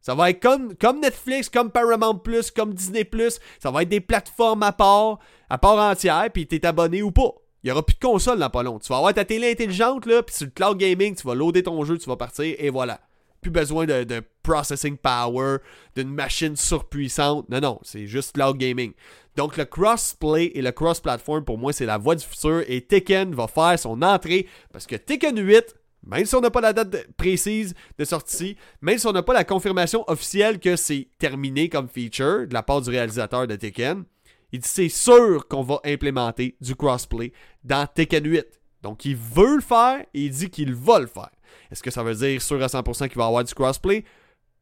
[0.03, 3.39] Ça va être comme, Netflix, comme Paramount Plus, comme Disney Plus.
[3.59, 5.17] Ça va être des plateformes à part,
[5.49, 7.31] à part entière, puis es abonné ou pas.
[7.63, 8.77] Il n'y aura plus de console dans pas long.
[8.79, 11.63] Tu vas avoir ta télé intelligente, là, puis sur le cloud gaming, tu vas loader
[11.63, 12.99] ton jeu, tu vas partir, et voilà
[13.43, 15.57] plus besoin de, processing power,
[15.95, 17.47] d'une machine surpuissante.
[17.49, 18.93] Non, non, c'est juste cloud gaming.
[19.35, 22.63] Donc le crossplay et le cross-platform, pour moi, c'est la voie du futur.
[22.67, 26.61] Et Tekken va faire son entrée parce que Tekken 8, même si on n'a pas
[26.61, 31.07] la date précise de sortie, même si on n'a pas la confirmation officielle que c'est
[31.17, 34.03] terminé comme feature de la part du réalisateur de Tekken,
[34.51, 37.31] il dit c'est sûr qu'on va implémenter du crossplay
[37.63, 38.45] dans Tekken 8.
[38.81, 41.31] Donc il veut le faire et il dit qu'il va le faire.
[41.71, 44.03] Est-ce que ça veut dire sûr à 100% qu'il va avoir du crossplay?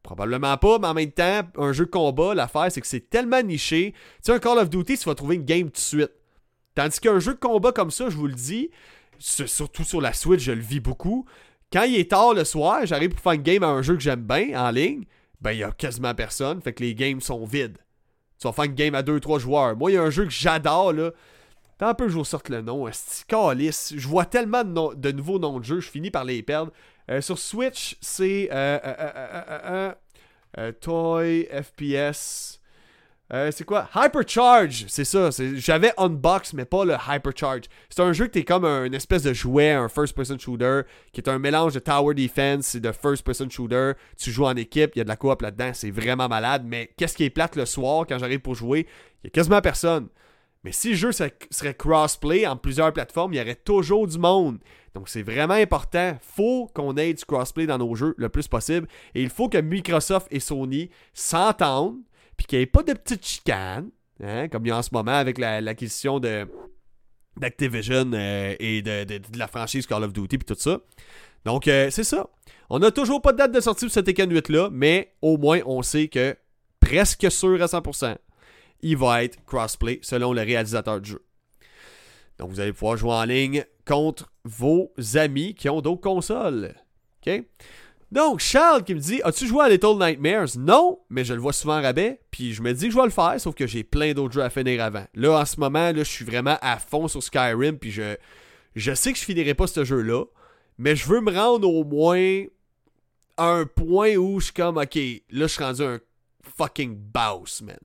[0.03, 3.41] Probablement pas, mais en même temps, un jeu de combat, l'affaire, c'est que c'est tellement
[3.41, 3.93] niché.
[3.93, 6.11] Tu sais, un Call of Duty, tu vas trouver une game tout de suite.
[6.73, 8.71] Tandis qu'un jeu de combat comme ça, je vous le dis,
[9.21, 11.25] surtout sur la Switch, je le vis beaucoup.
[11.71, 14.01] Quand il est tard le soir, j'arrive pour faire une game à un jeu que
[14.01, 15.05] j'aime bien en ligne,
[15.39, 17.77] ben il y a quasiment personne, fait que les games sont vides.
[18.39, 19.77] Tu vas faire une game à 2-3 joueurs.
[19.77, 21.11] Moi, il y a un jeu que j'adore, là.
[21.77, 22.87] Tant un peu que je vous sorte le nom.
[23.27, 23.93] Calice.
[23.95, 26.71] Je vois tellement de, de, nouveaux noms de jeux, je finis par les perdre.
[27.09, 29.91] Euh, sur Switch, c'est euh,
[30.57, 32.60] euh, Toy FPS.
[33.51, 33.87] C'est quoi?
[33.95, 35.29] Hypercharge, c'est ça.
[35.55, 37.63] J'avais Unbox, mais pas le Hypercharge.
[37.89, 40.81] C'est un jeu que t'es comme un, espèce de jouet, un first-person shooter,
[41.13, 43.93] qui est un mélange de Tower Defense et de first-person shooter.
[44.17, 46.63] Tu joues en équipe, il y a de la coop là-dedans, c'est vraiment malade.
[46.65, 48.85] Mais qu'est-ce qui est plate le soir quand j'arrive pour jouer?
[49.23, 50.09] Il y a quasiment personne.
[50.63, 54.59] Mais si le jeu serait crossplay en plusieurs plateformes, il y aurait toujours du monde.
[54.93, 56.17] Donc c'est vraiment important.
[56.21, 58.87] faut qu'on ait du crossplay dans nos jeux le plus possible.
[59.15, 62.01] Et il faut que Microsoft et Sony s'entendent,
[62.41, 63.91] puis qu'il n'y ait pas de petites chicanes,
[64.23, 66.19] hein, comme il y a en ce moment avec l'acquisition
[67.37, 70.79] d'Activision euh, et de, de- de la franchise Call of Duty puis tout ça.
[71.45, 72.27] Donc, euh, c'est ça.
[72.69, 75.59] On n'a toujours pas de date de sortie pour ce Tekken 8-là, mais au moins,
[75.65, 76.35] on sait que
[76.79, 78.15] presque sûr à 100%,
[78.81, 81.23] il va être crossplay selon le réalisateur du jeu.
[82.39, 86.73] Donc, vous allez pouvoir jouer en ligne contre vos amis qui ont d'autres consoles.
[87.25, 87.43] OK?
[88.11, 90.57] Donc, Charles qui me dit As-tu joué à Little Nightmares?
[90.57, 92.19] Non, mais je le vois souvent en rabais.
[92.29, 94.43] Puis je me dis que je vais le faire, sauf que j'ai plein d'autres jeux
[94.43, 95.05] à finir avant.
[95.13, 97.77] Là, en ce moment, là, je suis vraiment à fond sur Skyrim.
[97.77, 98.17] Puis je,
[98.75, 100.25] je sais que je finirai pas ce jeu-là.
[100.77, 102.43] Mais je veux me rendre au moins
[103.37, 105.99] à un point où je suis comme Ok, là, je suis rendu un
[106.57, 107.77] fucking boss, man.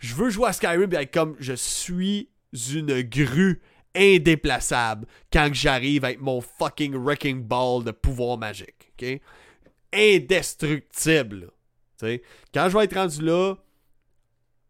[0.00, 3.62] Je veux jouer à Skyrim être comme je suis une grue
[3.94, 8.92] indéplaçable quand j'arrive avec mon fucking wrecking ball de pouvoir magique.
[9.00, 9.20] OK?
[9.92, 11.50] Indestructible.
[12.54, 13.54] Quand je vais être rendu là,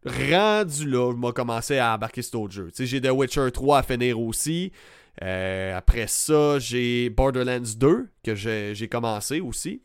[0.05, 2.67] rendu là, je vais commencer à embarquer cet autre jeu.
[2.71, 4.71] Tu sais, J'ai The Witcher 3 à finir aussi.
[5.21, 9.83] Euh, après ça, j'ai Borderlands 2 que j'ai commencé aussi.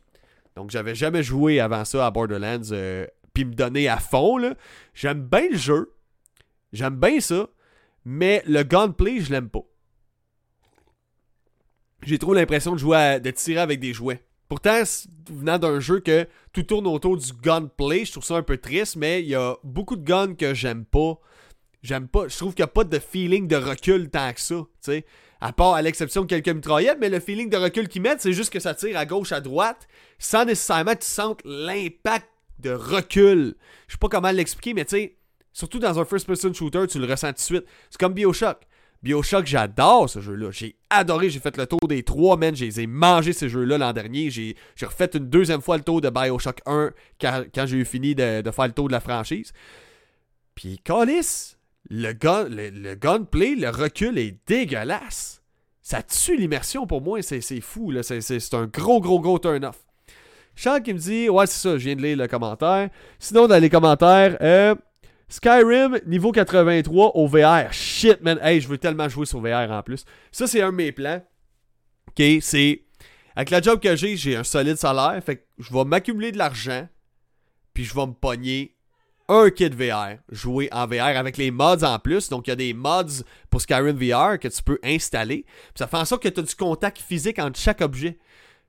[0.56, 4.54] Donc j'avais jamais joué avant ça à Borderlands euh, puis me donner à fond.
[4.94, 5.92] J'aime bien le jeu.
[6.72, 7.48] J'aime bien ça,
[8.04, 9.64] mais le gunplay, je l'aime pas.
[12.02, 14.22] J'ai trop l'impression de jouer à- de tirer avec des jouets.
[14.48, 14.82] Pourtant,
[15.30, 18.96] venant d'un jeu que tout tourne autour du gunplay, je trouve ça un peu triste,
[18.96, 21.18] mais il y a beaucoup de guns que j'aime pas.
[21.82, 22.28] J'aime pas.
[22.28, 24.56] Je trouve qu'il n'y a pas de feeling de recul tant que ça.
[24.80, 25.04] sais.
[25.40, 28.32] À part à l'exception de quelques mitraillettes, mais le feeling de recul qu'ils mettent, c'est
[28.32, 29.86] juste que ça tire à gauche, à droite,
[30.18, 32.26] sans nécessairement que tu sentes l'impact
[32.60, 33.54] de recul.
[33.86, 35.16] Je sais pas comment l'expliquer, mais tu sais,
[35.52, 37.64] surtout dans un first-person shooter, tu le ressens tout de suite.
[37.90, 38.58] C'est comme Bioshock.
[39.04, 40.50] Bioshock, j'adore ce jeu-là.
[40.50, 42.56] J'ai adoré, j'ai fait le tour des trois, man.
[42.56, 44.30] J'ai ai mangé ces jeux-là l'an dernier.
[44.30, 46.90] J'ai refait une deuxième fois le tour de Bioshock 1
[47.20, 49.52] quand, j'ai eu fini de, faire le tour de la franchise.
[50.54, 51.56] Puis, Callis,
[51.90, 55.42] le, gun, le, gunplay, le recul est dégueulasse.
[55.82, 57.92] Ça tue l'immersion pour moi, c'est fou.
[58.00, 59.84] c'est un gros, gros, gros turn-off.
[60.56, 62.88] Charles qui me dit Ouais, c'est ça, je viens de lire le commentaire.
[63.18, 64.74] Sinon, dans les commentaires, euh,
[65.28, 67.72] Skyrim niveau 83 au VR.
[67.72, 68.38] Shit, man.
[68.42, 70.04] Hey, je veux tellement jouer sur VR en plus.
[70.30, 71.22] Ça, c'est un de mes plans.
[72.08, 72.82] Ok, c'est.
[73.36, 75.20] Avec la job que j'ai, j'ai un solide salaire.
[75.24, 76.88] Fait que je vais m'accumuler de l'argent.
[77.72, 78.76] Puis je vais me pogner
[79.28, 80.18] un kit VR.
[80.30, 82.28] Jouer en VR avec les mods en plus.
[82.28, 85.44] Donc, il y a des mods pour Skyrim VR que tu peux installer.
[85.44, 88.18] Puis ça fait en sorte que tu as du contact physique entre chaque objet.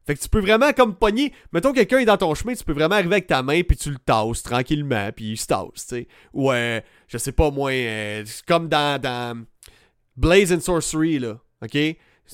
[0.05, 1.33] Fait que tu peux vraiment comme pogner.
[1.51, 3.89] Mettons quelqu'un est dans ton chemin, tu peux vraiment arriver avec ta main puis tu
[3.89, 6.07] le tasses tranquillement puis il se tasse, tu sais.
[6.33, 9.45] Ou euh, je sais pas moi, euh, comme dans,
[10.15, 11.77] Blaze and Sorcery là, ok?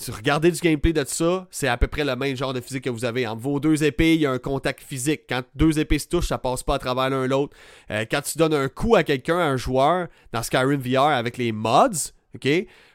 [0.09, 2.89] Regardez du gameplay de ça, c'est à peu près le même genre de physique que
[2.89, 3.27] vous avez.
[3.27, 5.23] Entre vos deux épées, il y a un contact physique.
[5.27, 7.57] Quand deux épées se touchent, ça passe pas à travers l'un l'autre.
[7.89, 11.37] Euh, quand tu donnes un coup à quelqu'un, à un joueur, dans Skyrim VR avec
[11.37, 12.47] les mods, ok,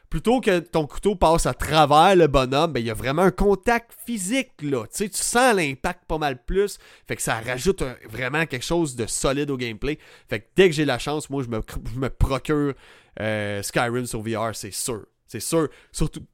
[0.09, 3.31] plutôt que ton couteau passe à travers le bonhomme, ben il y a vraiment un
[3.31, 4.83] contact physique là.
[4.83, 6.77] Tu sais, tu sens l'impact pas mal plus.
[7.07, 9.99] Fait que ça rajoute vraiment quelque chose de solide au gameplay.
[10.29, 11.61] Fait que dès que j'ai la chance, moi je me,
[11.93, 12.73] je me procure
[13.19, 15.05] euh, Skyrim sur VR, c'est sûr.
[15.27, 15.69] C'est sûr.
[15.91, 16.25] Surtout,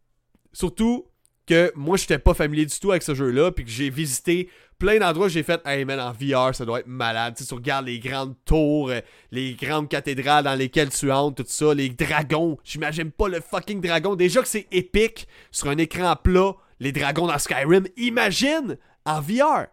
[0.51, 1.05] surtout
[1.45, 4.49] que moi j'étais pas familier du tout avec ce jeu-là, puis que j'ai visité
[4.83, 7.35] plein d'endroits, j'ai fait, hey man, en VR, ça doit être malade.
[7.37, 8.99] Tu sais, tu regardes les grandes tours, euh,
[9.31, 12.57] les grandes cathédrales dans lesquelles tu entres, tout ça, les dragons.
[12.65, 14.15] J'imagine pas le fucking dragon.
[14.15, 17.87] Déjà que c'est épique sur un écran plat, les dragons dans Skyrim.
[17.95, 19.67] Imagine en VR.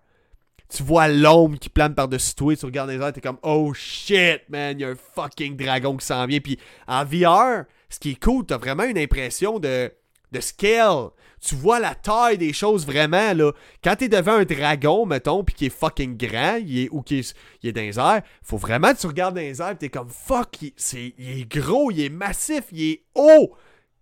[0.69, 4.43] Tu vois l'ombre qui plane par-dessus toi, tu regardes les airs, t'es comme, oh shit,
[4.49, 6.39] man, il y a un fucking dragon qui s'en vient.
[6.39, 6.57] Puis
[6.87, 9.93] en VR, ce qui est cool, t'as vraiment une impression de,
[10.31, 11.09] de scale.
[11.41, 13.53] Tu vois la taille des choses vraiment, là.
[13.83, 17.21] Quand t'es devant un dragon, mettons, puis qui est fucking grand, il est, ou qui
[17.21, 20.11] est, est dans les airs, faut vraiment que tu regardes dans les airs, t'es comme,
[20.11, 23.55] fuck, il, c'est, il est gros, il est massif, il est haut.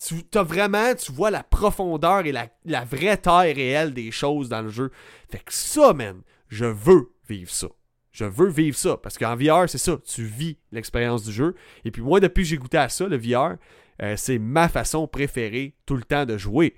[0.04, 4.48] Tu as vraiment, tu vois la profondeur et la, la vraie taille réelle des choses
[4.48, 4.90] dans le jeu.
[5.30, 7.68] Fait que ça, man, je veux vivre ça.
[8.12, 8.96] Je veux vivre ça.
[8.96, 9.96] Parce qu'en VR, c'est ça.
[10.04, 11.54] Tu vis l'expérience du jeu.
[11.84, 13.56] Et puis moi, depuis que j'ai goûté à ça, le VR,
[14.02, 16.74] euh, c'est ma façon préférée tout le temps de jouer.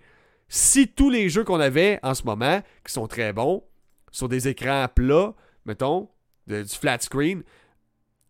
[0.53, 3.63] Si tous les jeux qu'on avait en ce moment, qui sont très bons,
[4.11, 5.33] sur des écrans plats,
[5.65, 6.09] mettons,
[6.49, 7.45] du flat screen,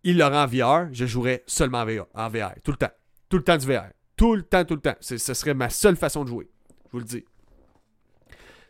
[0.04, 2.52] ils l'auraient en VR, je jouerais seulement en VR.
[2.62, 2.90] Tout le temps.
[3.30, 3.86] Tout le temps du VR.
[4.16, 4.96] Tout le temps, tout le temps.
[5.00, 6.50] Ce serait ma seule façon de jouer.
[6.88, 7.24] Je vous le dis.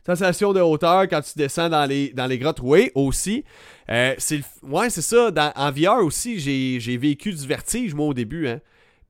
[0.07, 3.45] Sensation de hauteur quand tu descends dans les, dans les grottes, oui, aussi.
[3.91, 5.33] Euh, c'est ouais, c'est ça.
[5.57, 8.47] En VR aussi, j'ai j'ai vécu du vertige, moi, au début.
[8.47, 8.61] Hein.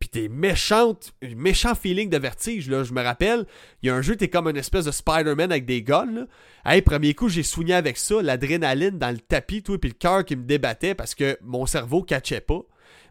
[0.01, 2.83] Puis t'es méchante, méchant feeling de vertige, là.
[2.83, 3.45] Je me rappelle,
[3.83, 6.27] il y a un jeu, t'es comme une espèce de Spider-Man avec des guns, là.
[6.65, 10.25] Hey, premier coup, j'ai soigné avec ça, l'adrénaline dans le tapis, tout, puis le cœur
[10.25, 12.63] qui me débattait parce que mon cerveau catchait pas.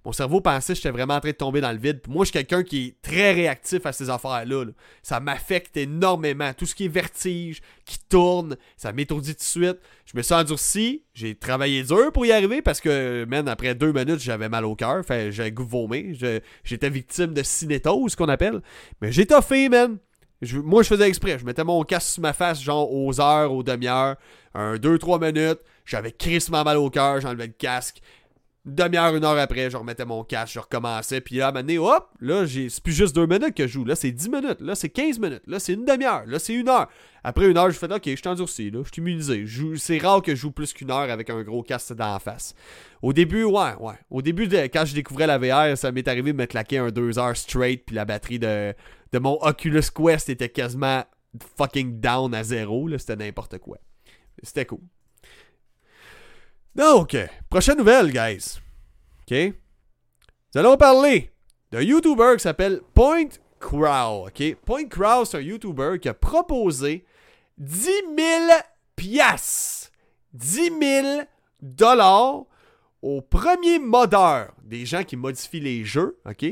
[0.06, 2.02] Mon cerveau pensait que j'étais vraiment en train de tomber dans le vide.
[2.08, 4.66] Moi, je suis quelqu'un qui est très réactif à ces affaires-là.
[4.66, 4.72] là.
[5.04, 6.54] Ça m'affecte énormément.
[6.54, 9.78] Tout ce qui est vertige, qui tourne, ça m'étourdit tout de suite.
[10.06, 11.04] Je me suis endurci.
[11.14, 14.76] J'ai travaillé dur pour y arriver parce que, man, après deux minutes, j'avais mal au
[14.76, 15.04] cœur.
[15.06, 18.62] Fait j'avais goût de J'étais victime de cinétose, qu'on appelle.
[19.02, 19.98] Mais j'ai toffé, man.
[20.54, 21.38] Moi, je faisais exprès.
[21.38, 24.16] Je mettais mon casque sur ma face, genre aux heures, aux demi-heures,
[24.54, 25.60] un 2-3 minutes.
[25.86, 28.00] J'avais crissement mal au cœur, j'enlevais le casque.
[28.76, 31.22] Demi-heure, une heure après, je remettais mon casque, je recommençais.
[31.22, 33.74] Puis là, à un moment donné, hop, là, c'est plus juste 2 minutes que je
[33.74, 33.86] joue.
[33.86, 34.62] Là, c'est 10 minutes.
[34.62, 35.44] Là, c'est 15 minutes.
[35.48, 36.24] Là, c'est une demi-heure.
[36.26, 36.88] Là, c'est une heure.
[37.24, 38.72] Après une heure, je fais OK, je suis endurci.
[38.72, 39.46] Là, je suis immunisé.
[39.78, 42.54] C'est rare que je joue plus qu'une heure avec un gros casque dans face.
[43.02, 43.96] Au début, ouais, ouais.
[44.10, 46.90] Au début, de- quand je découvrais la VR, ça m'est arrivé de me claquer un
[46.92, 47.86] 2 heures straight.
[47.86, 48.74] Puis la batterie de,
[49.12, 51.04] de mon Oculus Quest était quasiment
[51.58, 52.88] fucking down à zéro.
[52.88, 52.98] là.
[52.98, 53.78] C'était n'importe quoi.
[54.42, 54.80] C'était cool.
[56.76, 57.18] Donc,
[57.50, 58.60] prochaine nouvelle, guys.
[59.22, 59.54] OK?
[60.54, 61.32] Nous allons parler
[61.72, 63.30] d'un YouTuber qui s'appelle Point
[63.60, 64.28] Crow.
[64.28, 64.56] OK?
[64.66, 67.06] Point Crow, c'est un YouTuber qui a proposé
[67.58, 67.98] 10 000
[68.96, 69.92] piastres.
[70.34, 71.22] 10 000
[71.62, 72.46] dollars
[73.02, 74.54] aux premiers modeurs.
[74.64, 76.46] Des gens qui modifient les jeux, OK?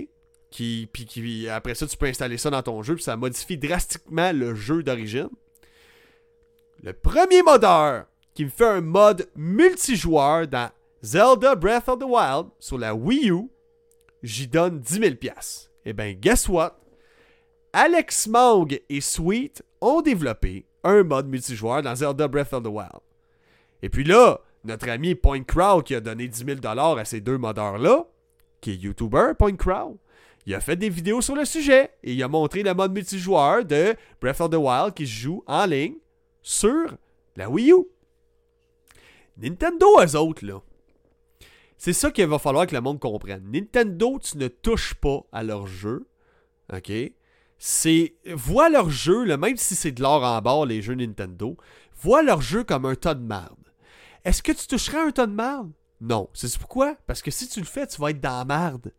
[0.50, 3.58] Qui, puis qui, après ça, tu peux installer ça dans ton jeu, puis ça modifie
[3.58, 5.30] drastiquement le jeu d'origine.
[6.82, 8.06] Le premier modeur
[8.38, 10.70] qui me fait un mode multijoueur dans
[11.02, 13.50] Zelda Breath of the Wild sur la Wii U,
[14.22, 15.72] j'y donne 10 000 piastres.
[15.86, 16.78] Eh bien, guess what?
[17.74, 23.02] Alex Mang et Sweet ont développé un mode multijoueur dans Zelda Breath of the Wild.
[23.82, 27.40] Et puis là, notre ami Point Crow qui a donné 10 000 à ces deux
[27.40, 28.06] modeurs-là,
[28.62, 29.98] qui est YouTuber Point Crow,
[30.46, 33.66] il a fait des vidéos sur le sujet et il a montré le mode multijoueur
[33.66, 35.96] de Breath of the Wild qui se joue en ligne
[36.44, 36.96] sur
[37.36, 37.97] la Wii U.
[39.38, 40.62] Nintendo, eux autres, là.
[41.78, 43.52] C'est ça qu'il va falloir que le monde comprenne.
[43.52, 46.08] Nintendo, tu ne touches pas à leur jeu.
[46.74, 46.92] OK?
[47.60, 48.16] C'est.
[48.34, 51.56] Vois leur jeu, là, même si c'est de l'or en barre, les jeux Nintendo,
[52.02, 53.56] vois leur jeu comme un tas de merde.
[54.26, 55.72] Est-ce que tu toucherais un tas de merde?
[56.02, 56.30] Non.
[56.34, 56.96] C'est pourquoi?
[57.06, 58.92] Parce que si tu le fais, tu vas être dans la merde.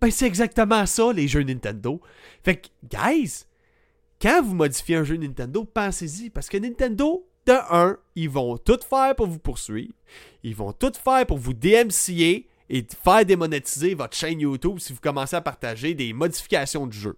[0.00, 2.00] Ben, c'est exactement ça, les jeux Nintendo.
[2.44, 3.44] Fait que, guys,
[4.20, 6.30] quand vous modifiez un jeu Nintendo, pensez-y.
[6.30, 9.92] Parce que Nintendo, de un, ils vont tout faire pour vous poursuivre.
[10.42, 15.00] Ils vont tout faire pour vous DMCA et faire démonétiser votre chaîne YouTube si vous
[15.00, 17.16] commencez à partager des modifications du jeu.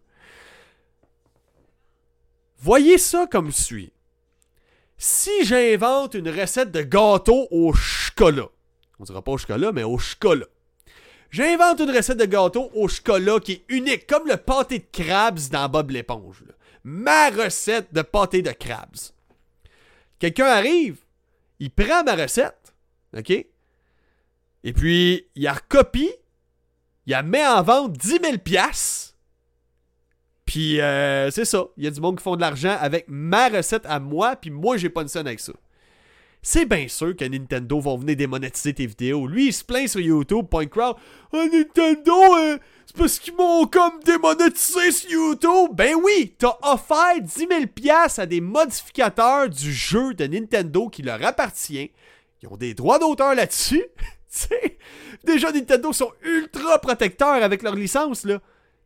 [2.59, 3.93] Voyez ça comme suit.
[4.97, 8.49] Si j'invente une recette de gâteau au chocolat,
[8.99, 10.47] on dira pas au chocolat, mais au chocolat.
[11.31, 15.39] J'invente une recette de gâteau au chocolat qui est unique, comme le pâté de crabes
[15.53, 16.43] dans Bob l'éponge.
[16.83, 18.97] Ma recette de pâté de crabes.
[20.19, 20.99] Quelqu'un arrive,
[21.59, 22.75] il prend ma recette,
[23.17, 23.31] OK?
[23.31, 26.11] Et puis, il la recopie,
[27.07, 29.15] il la met en vente 10 000 piastres.
[30.45, 31.67] Puis, euh, c'est ça.
[31.77, 34.51] Il y a du monde qui font de l'argent avec ma recette à moi, puis
[34.51, 35.53] moi, j'ai pas une scène avec ça.
[36.43, 39.27] C'est bien sûr que Nintendo vont venir démonétiser tes vidéos.
[39.27, 40.97] Lui, il se plaint sur YouTube, Point Crowd.
[41.33, 45.71] Ah, Nintendo, euh, c'est parce qu'ils m'ont comme démonétisé sur YouTube.
[45.75, 51.03] Ben oui, t'as offert 10 000 piastres à des modificateurs du jeu de Nintendo qui
[51.03, 51.91] leur appartient.
[52.43, 53.85] Ils ont des droits d'auteur là-dessus.
[55.25, 58.27] Déjà, Nintendo sont ultra protecteurs avec leur licence.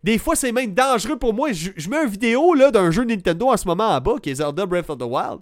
[0.02, 1.52] Des fois, c'est même dangereux pour moi.
[1.52, 4.36] Je, je mets une vidéo d'un jeu Nintendo en ce moment en bas, qui est
[4.36, 5.40] Zelda Breath of the Wild.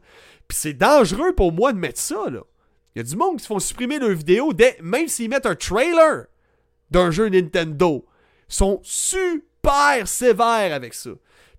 [0.50, 2.40] Puis c'est dangereux pour moi de mettre ça, là.
[2.92, 5.46] Il y a du monde qui se font supprimer leurs vidéos, dès, même s'ils mettent
[5.46, 6.26] un trailer
[6.90, 8.04] d'un jeu Nintendo.
[8.48, 11.10] Ils sont super sévères avec ça.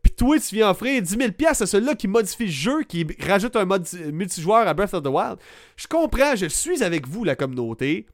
[0.04, 3.08] Puis toi, tu viens offrir 10 000 pièces à celui-là qui modifie le jeu, qui
[3.22, 5.38] rajoute un mode multijoueur à Breath of the Wild.
[5.78, 8.08] Je comprends, je suis avec vous, la communauté,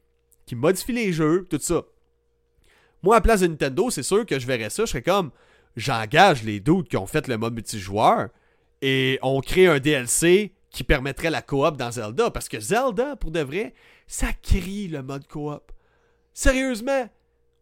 [0.46, 1.86] qui modifie les jeux, tout ça.
[3.02, 4.86] Moi, à la place de Nintendo, c'est sûr que je verrais ça.
[4.86, 5.32] Je serais comme,
[5.76, 8.30] j'engage les doutes qui ont fait le mode multijoueur
[8.84, 12.32] et on crée un DLC qui permettrait la coop dans Zelda.
[12.32, 13.74] Parce que Zelda, pour de vrai,
[14.08, 15.72] ça crie le mode coop.
[16.34, 17.10] Sérieusement,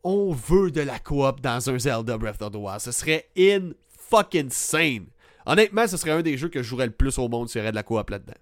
[0.04, 2.80] on veut de la coop dans un Zelda Breath of the Wild.
[2.80, 5.08] Ce serait in fucking sane.
[5.46, 7.62] Honnêtement, ce serait un des jeux que je jouerais le plus au monde s'il y
[7.62, 8.34] aurait de la coop là-dedans.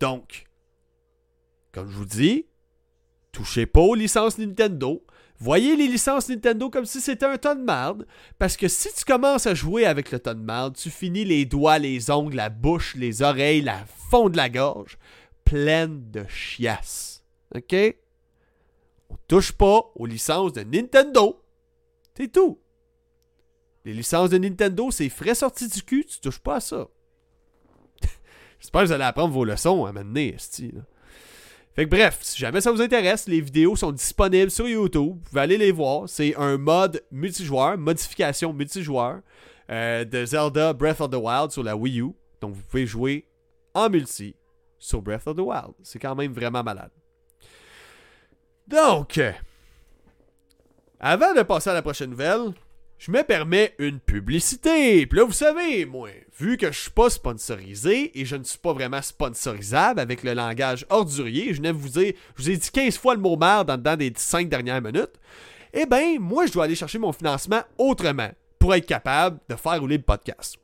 [0.00, 0.46] Donc,
[1.70, 2.46] comme je vous dis,
[3.30, 5.04] touchez pas aux licences Nintendo.
[5.42, 8.06] Voyez les licences Nintendo comme si c'était un ton de merde.
[8.38, 11.46] Parce que si tu commences à jouer avec le ton de merde, tu finis les
[11.46, 14.98] doigts, les ongles, la bouche, les oreilles, la fond de la gorge,
[15.44, 17.24] pleine de chiasse.
[17.56, 17.74] OK?
[19.10, 21.42] On touche pas aux licences de Nintendo.
[22.16, 22.60] C'est tout.
[23.84, 26.86] Les licences de Nintendo, c'est frais sortis du cul, tu touches pas à ça.
[28.60, 30.72] J'espère que vous allez apprendre vos leçons à m'amener, esti.
[31.74, 35.14] Fait que bref, si jamais ça vous intéresse, les vidéos sont disponibles sur YouTube.
[35.14, 36.08] Vous pouvez aller les voir.
[36.08, 39.20] C'est un mode multijoueur, modification multijoueur
[39.70, 42.10] euh, de Zelda Breath of the Wild sur la Wii U.
[42.42, 43.26] Donc vous pouvez jouer
[43.72, 44.36] en multi
[44.78, 45.72] sur Breath of the Wild.
[45.82, 46.90] C'est quand même vraiment malade.
[48.66, 49.20] Donc,
[51.00, 52.52] avant de passer à la prochaine nouvelle,
[53.02, 55.06] je me permets une publicité.
[55.06, 58.60] Puis là, vous savez, moi, vu que je suis pas sponsorisé et je ne suis
[58.60, 62.70] pas vraiment sponsorisable avec le langage ordurier, je venais vous dire, je vous ai dit
[62.70, 65.18] 15 fois le mot merde dans, des 5 dernières minutes,
[65.72, 69.80] eh bien, moi, je dois aller chercher mon financement autrement pour être capable de faire
[69.80, 70.54] rouler le podcast.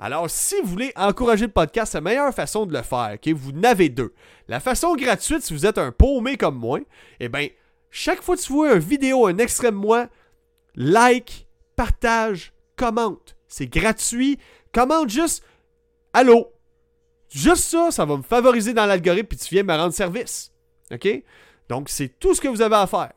[0.00, 3.52] Alors, si vous voulez encourager le podcast, la meilleure façon de le faire, ok, vous
[3.52, 4.14] n'avez deux.
[4.48, 6.80] La façon gratuite, si vous êtes un paumé comme moi,
[7.20, 7.48] eh bien,
[7.90, 10.08] chaque fois que tu vois une vidéo, un extrait de moi,
[10.76, 11.43] like,
[11.76, 13.36] partage, commente.
[13.48, 14.38] C'est gratuit.
[14.72, 15.44] Commente juste
[16.14, 16.52] Allô?
[17.28, 20.52] Juste ça, ça va me favoriser dans l'algorithme puis tu viens me rendre service.
[20.92, 21.08] OK?
[21.68, 23.12] Donc, c'est tout ce que vous avez à faire.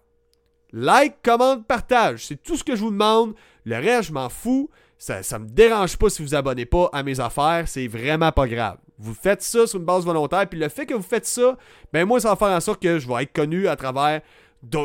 [0.74, 2.26] Like, commente, partage.
[2.26, 3.36] C'est tout ce que je vous demande.
[3.65, 4.70] Le reste, je m'en fous.
[4.98, 7.65] Ça, ça me dérange pas si vous abonnez pas à mes affaires.
[7.67, 8.78] C'est vraiment pas grave.
[8.98, 10.50] Vous faites ça sur une base volontaire.
[10.50, 11.56] Puis le fait que vous faites ça,
[11.93, 14.22] ben moi, ça va faire en sorte que je vais être connu à travers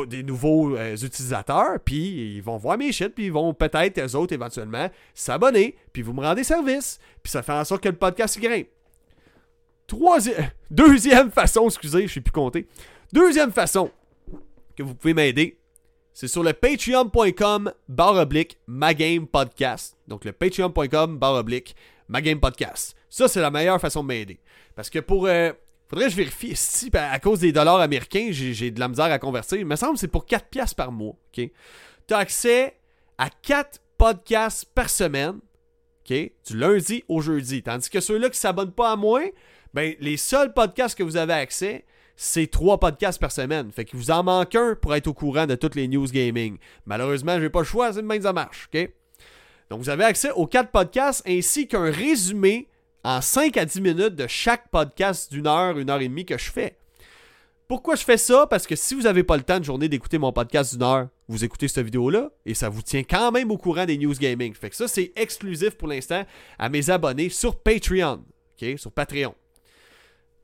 [0.07, 4.15] des nouveaux euh, utilisateurs, puis ils vont voir mes shit, puis ils vont peut-être, eux
[4.15, 7.95] autres, éventuellement, s'abonner, puis vous me rendez service, puis ça fait en sorte que le
[7.95, 8.67] podcast grimpe.
[9.87, 12.67] Troisième, deuxième façon, excusez, je suis plus compté.
[13.11, 13.91] Deuxième façon
[14.75, 15.59] que vous pouvez m'aider,
[16.13, 18.59] c'est sur le patreon.com barre oblique
[19.31, 19.97] podcast.
[20.07, 21.75] Donc le patreon.com barre oblique
[22.39, 22.95] podcast.
[23.09, 24.39] Ça, c'est la meilleure façon de m'aider.
[24.75, 25.51] Parce que pour, euh,
[25.93, 29.59] Faudrait je vérifie si à cause des dollars américains, j'ai de la misère à convertir.
[29.59, 31.13] Il me semble que c'est pour 4 piastres par mois.
[31.31, 31.51] Tu
[32.09, 32.79] as accès
[33.19, 35.39] à 4 podcasts par semaine.
[36.09, 37.61] Du lundi au jeudi.
[37.61, 39.21] Tandis que ceux-là qui ne s'abonnent pas à moi,
[39.75, 43.71] ben, les seuls podcasts que vous avez accès, c'est 3 podcasts par semaine.
[43.71, 46.57] Fait qu'il vous en manque un pour être au courant de toutes les news gaming.
[46.87, 48.67] Malheureusement, je n'ai pas le choix, c'est de même ça marche.
[49.69, 52.67] Donc vous avez accès aux 4 podcasts ainsi qu'un résumé
[53.03, 56.37] en 5 à 10 minutes de chaque podcast d'une heure, une heure et demie que
[56.37, 56.77] je fais.
[57.67, 58.45] Pourquoi je fais ça?
[58.47, 61.07] Parce que si vous n'avez pas le temps de journée d'écouter mon podcast d'une heure,
[61.27, 64.53] vous écoutez cette vidéo-là et ça vous tient quand même au courant des news gaming.
[64.53, 66.23] Fait que ça, c'est exclusif pour l'instant
[66.59, 68.23] à mes abonnés sur Patreon.
[68.61, 68.77] OK?
[68.77, 69.33] Sur Patreon.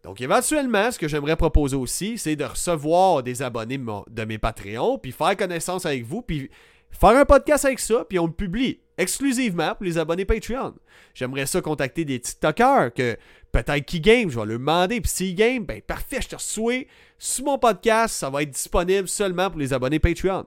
[0.04, 4.98] Donc éventuellement, ce que j'aimerais proposer aussi, c'est de recevoir des abonnés de mes Patreons,
[4.98, 6.50] puis faire connaissance avec vous, puis
[6.92, 10.76] faire un podcast avec ça, puis on le publie exclusivement pour les abonnés Patreon.
[11.14, 13.18] J'aimerais ça contacter des TikTokers que
[13.52, 15.02] peut-être qui game, je vais leur demander.
[15.02, 16.86] Puis s'ils game, ben parfait, je te reçois
[17.18, 18.16] sur mon podcast.
[18.16, 20.46] Ça va être disponible seulement pour les abonnés Patreon.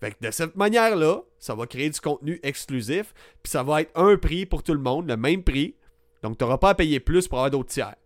[0.00, 3.12] Fait que de cette manière-là, ça va créer du contenu exclusif.
[3.42, 5.74] Puis ça va être un prix pour tout le monde, le même prix.
[6.22, 7.96] Donc tu n'auras pas à payer plus pour avoir d'autres tiers.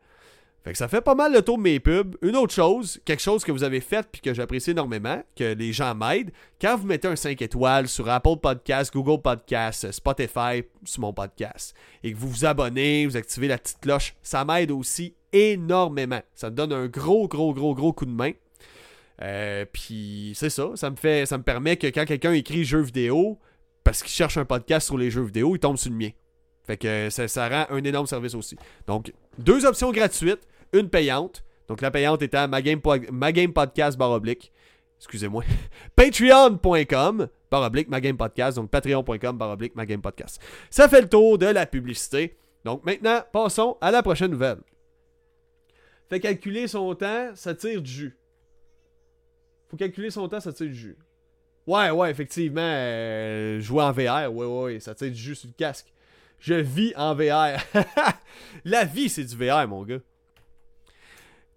[0.63, 2.17] Fait que ça fait pas mal le tour de mes pubs.
[2.21, 5.73] Une autre chose, quelque chose que vous avez fait puis que j'apprécie énormément, que les
[5.73, 11.01] gens m'aident, quand vous mettez un 5 étoiles sur Apple Podcast, Google Podcast, Spotify sur
[11.01, 15.15] mon podcast, et que vous vous abonnez, vous activez la petite cloche, ça m'aide aussi
[15.33, 16.21] énormément.
[16.35, 18.33] Ça me donne un gros, gros, gros, gros coup de main.
[19.23, 22.83] Euh, puis c'est ça, ça me fait, ça me permet que quand quelqu'un écrit jeux
[22.83, 23.39] vidéo,
[23.83, 26.11] parce qu'il cherche un podcast sur les jeux vidéo, il tombe sur le mien.
[26.67, 28.57] Fait que ça, ça rend un énorme service aussi.
[28.87, 31.45] Donc, deux options gratuites une payante.
[31.69, 34.53] Donc la payante était à magamepodcast baroblique.
[34.99, 35.45] Excusez-moi.
[35.97, 38.57] Patreon.com baroblique magamepodcast.
[38.57, 40.41] Donc patreon.com baroblique magamepodcast.
[40.69, 42.37] Ça fait le tour de la publicité.
[42.65, 44.59] Donc maintenant, passons à la prochaine nouvelle.
[46.09, 48.19] Fait calculer son temps, ça tire du jus.
[49.69, 50.99] Faut calculer son temps, ça tire du jus.
[51.67, 55.55] Ouais, ouais, effectivement, euh, jouer en VR, ouais, ouais, ça tire du jus sur le
[55.57, 55.93] casque.
[56.41, 57.61] Je vis en VR.
[58.65, 60.01] la vie, c'est du VR, mon gars.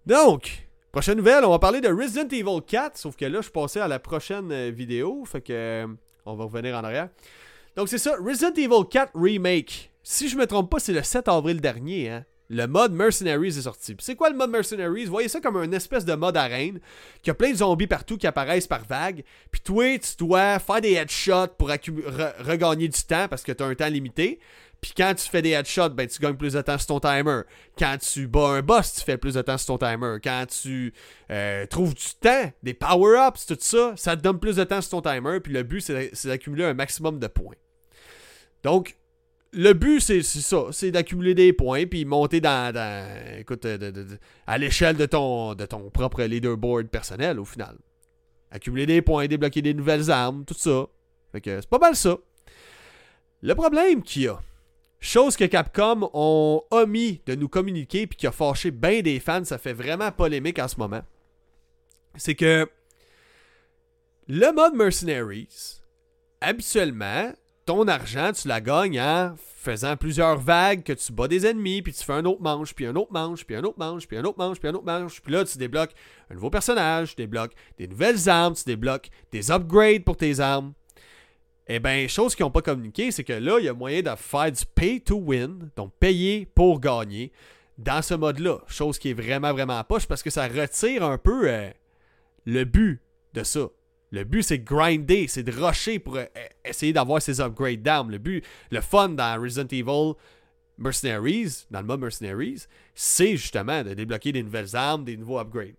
[0.06, 3.52] Donc, prochaine nouvelle, on va parler de Resident Evil 4, sauf que là, je suis
[3.52, 5.86] passé à la prochaine euh, vidéo, fait que euh,
[6.26, 7.08] on va revenir en arrière.
[7.76, 9.90] Donc c'est ça, Resident Evil 4 Remake.
[10.02, 12.24] Si je me trompe pas, c'est le 7 avril dernier, hein.
[12.50, 13.96] Le mode Mercenaries est sorti.
[14.00, 15.06] C'est quoi le mode Mercenaries?
[15.06, 16.78] Voyez ça comme un espèce de mode arène,
[17.22, 19.24] qui a plein de zombies partout qui apparaissent par vagues.
[19.50, 23.66] Puis toi, tu dois faire des headshots pour regagner du temps parce que tu as
[23.66, 24.40] un temps limité.
[24.84, 27.40] Puis quand tu fais des headshots, ben tu gagnes plus de temps sur ton timer.
[27.78, 30.18] Quand tu bats un boss, tu fais plus de temps sur ton timer.
[30.22, 30.92] Quand tu
[31.30, 35.00] euh, trouves du temps, des power-ups, tout ça, ça te donne plus de temps sur
[35.00, 35.40] ton timer.
[35.40, 37.54] Puis le but, c'est d'accumuler un maximum de points.
[38.62, 38.98] Donc,
[39.54, 40.66] le but, c'est ça.
[40.70, 42.70] C'est d'accumuler des points, puis monter dans,
[43.38, 43.66] écoute,
[44.46, 47.78] à l'échelle de ton, de ton propre leaderboard personnel, au final.
[48.50, 50.84] Accumuler des points, débloquer des nouvelles armes, tout ça.
[51.32, 52.18] Fait que c'est pas mal ça.
[53.40, 54.38] Le problème qu'il y a,
[55.04, 59.44] Chose que Capcom ont omis de nous communiquer puis qui a fâché bien des fans,
[59.44, 61.02] ça fait vraiment polémique en ce moment.
[62.16, 62.66] c'est que
[64.28, 65.82] le mode Mercenaries,
[66.40, 67.34] habituellement,
[67.66, 71.92] ton argent, tu la gagnes en faisant plusieurs vagues que tu bats des ennemis, puis
[71.92, 74.24] tu fais un autre manche, puis un autre manche, puis un autre manche, puis un
[74.24, 75.20] autre manche, puis un autre manche.
[75.20, 75.92] Puis là, tu débloques
[76.30, 80.72] un nouveau personnage, tu débloques des nouvelles armes, tu débloques des upgrades pour tes armes.
[81.66, 84.14] Eh bien, chose qu'ils n'ont pas communiqué, c'est que là, il y a moyen de
[84.16, 87.32] faire du pay to win, donc payer pour gagner,
[87.78, 88.58] dans ce mode-là.
[88.68, 91.70] Chose qui est vraiment, vraiment poche parce que ça retire un peu euh,
[92.44, 93.00] le but
[93.32, 93.68] de ça.
[94.10, 96.24] Le but, c'est de grinder, c'est de rusher pour euh,
[96.64, 98.10] essayer d'avoir ces upgrades d'armes.
[98.10, 100.12] Le but, le fun dans Resident Evil
[100.78, 105.74] Mercenaries, dans le mode Mercenaries, c'est justement de débloquer des nouvelles armes, des nouveaux upgrades.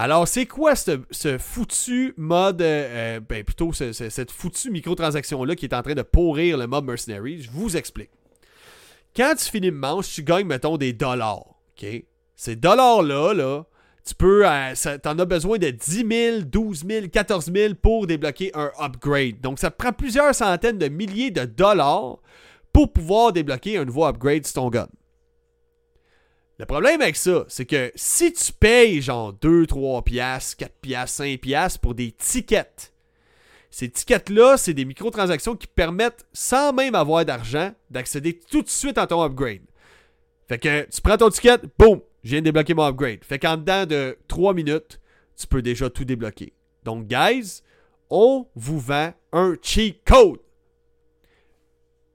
[0.00, 5.74] Alors, c'est quoi ce, foutu mode, euh, euh, ben plutôt cette foutue microtransaction-là qui est
[5.74, 7.42] en train de pourrir le mode Mercenaries?
[7.42, 8.10] Je vous explique.
[9.16, 11.46] Quand tu finis une manche, tu gagnes, mettons, des dollars.
[11.76, 12.04] OK?
[12.36, 13.64] Ces dollars-là, là,
[14.06, 18.52] tu peux, euh, t'en as besoin de 10 000, 12 000, 14 000 pour débloquer
[18.54, 19.40] un upgrade.
[19.40, 22.18] Donc, ça prend plusieurs centaines de milliers de dollars
[22.72, 24.86] pour pouvoir débloquer un nouveau upgrade sur ton gun.
[26.58, 31.16] Le problème avec ça, c'est que si tu payes genre 2, 3 piastres, 4 piastres,
[31.18, 32.92] 5 piastres pour des tickets,
[33.70, 38.98] ces tickets-là, c'est des microtransactions qui permettent, sans même avoir d'argent, d'accéder tout de suite
[38.98, 39.62] à ton upgrade.
[40.48, 43.22] Fait que tu prends ton ticket, boum, je viens de débloquer mon upgrade.
[43.22, 45.00] Fait qu'en dedans de 3 minutes,
[45.36, 46.54] tu peux déjà tout débloquer.
[46.82, 47.60] Donc, guys,
[48.10, 50.40] on vous vend un cheat code.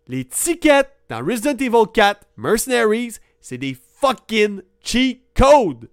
[0.08, 5.90] Les tickets dans Resident Evil 4 Mercenaries, c'est des fucking cheat codes.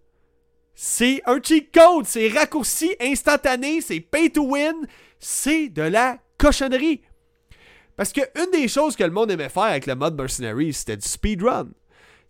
[0.74, 4.74] C'est un cheat code, c'est raccourci instantané, c'est pay to win,
[5.20, 7.02] c'est de la cochonnerie.
[7.96, 10.96] Parce que une des choses que le monde aimait faire avec le mode Mercenaries, c'était
[10.96, 11.68] du speedrun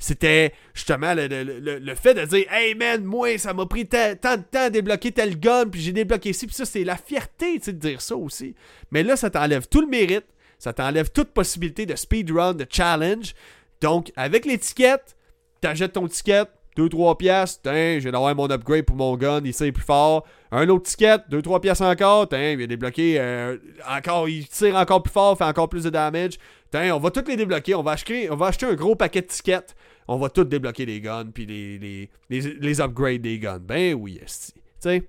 [0.02, 4.64] c'était justement le, fait de dire Hey man, moi, ça m'a pris tant de temps
[4.64, 8.00] à débloquer tel gun, puis j'ai débloqué ici, puis ça, c'est la fierté de dire
[8.00, 8.54] ça aussi.
[8.90, 10.24] Mais là, ça t'enlève tout le mérite,
[10.58, 13.34] ça t'enlève toute possibilité de speedrun, de challenge.
[13.82, 15.16] Donc, avec l'étiquette,
[15.60, 16.44] t'achètes ton ticket,
[16.76, 20.26] 2-3 pièces, tiens, je vais avoir mon upgrade pour mon gun, il sait plus fort.
[20.52, 23.56] Un autre ticket, 2-3 pièces encore, tiens, il vient débloquer euh,
[23.88, 26.38] encore, il tire encore plus fort, fait encore plus de damage.
[26.70, 29.22] Tiens, on va toutes les débloquer, on va acheter, on va acheter un gros paquet
[29.22, 29.74] de tickets
[30.10, 33.60] on va tout débloquer les guns puis les, les, les, upgrades des guns.
[33.60, 34.54] Ben oui, esti.
[34.80, 35.08] sais.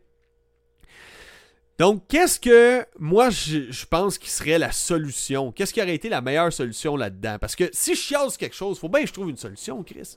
[1.81, 5.51] Donc, qu'est-ce que moi je, pense qui serait la solution?
[5.51, 7.37] Qu'est-ce qui aurait été la meilleure solution là-dedans?
[7.41, 10.15] Parce que si je chiale quelque chose, faut bien que je trouve une solution, Chris.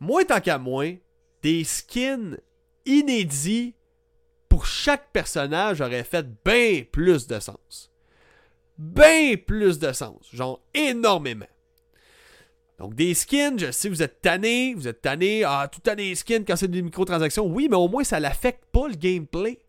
[0.00, 0.86] Moi, tant qu'à moi,
[1.40, 2.36] des skins
[2.84, 3.76] inédits
[4.48, 7.92] pour chaque personnage aurait fait bien plus de sens.
[8.76, 10.28] Bien plus de sens.
[10.32, 11.46] Genre énormément.
[12.80, 16.14] Donc, des skins, je sais, vous êtes tanné, vous êtes tanné, ah, tout tanné les
[16.16, 17.46] skins quand c'est des microtransactions.
[17.46, 19.60] Oui, mais au moins, ça l'affecte pas le gameplay.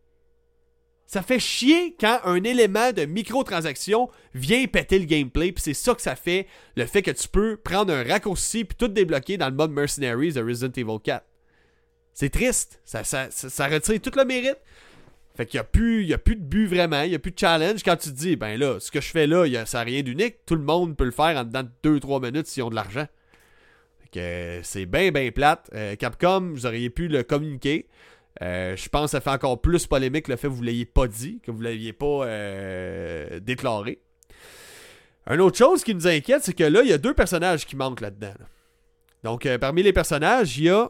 [1.10, 5.96] Ça fait chier quand un élément de microtransaction vient péter le gameplay, puis c'est ça
[5.96, 6.46] que ça fait,
[6.76, 10.34] le fait que tu peux prendre un raccourci puis tout débloquer dans le mode Mercenaries
[10.34, 11.26] de Resident Evil 4.
[12.14, 14.60] C'est triste, ça, retire tout le mérite.
[15.36, 17.40] Fait qu'il n'y a, plus, a plus de but vraiment, il n'y a plus de
[17.40, 17.82] challenge.
[17.82, 19.86] Quand tu te dis, ben là, ce que je fais là, y a, ça n'a
[19.86, 20.46] rien d'unique.
[20.46, 23.08] Tout le monde peut le faire en dedans de 2-3 minutes s'ils ont de l'argent.
[24.00, 25.72] Fait que euh, c'est bien, bien plate.
[25.74, 27.88] Euh, Capcom, vous auriez pu le communiquer.
[28.42, 30.86] Euh, je pense que ça fait encore plus polémique le fait que vous ne l'ayez
[30.86, 32.26] pas dit, que vous ne l'aviez pas
[33.40, 34.02] déclaré.
[35.30, 37.76] Une autre chose qui nous inquiète, c'est que là, il y a deux personnages qui
[37.76, 38.34] manquent là-dedans.
[39.24, 40.90] Donc, parmi les personnages, il y a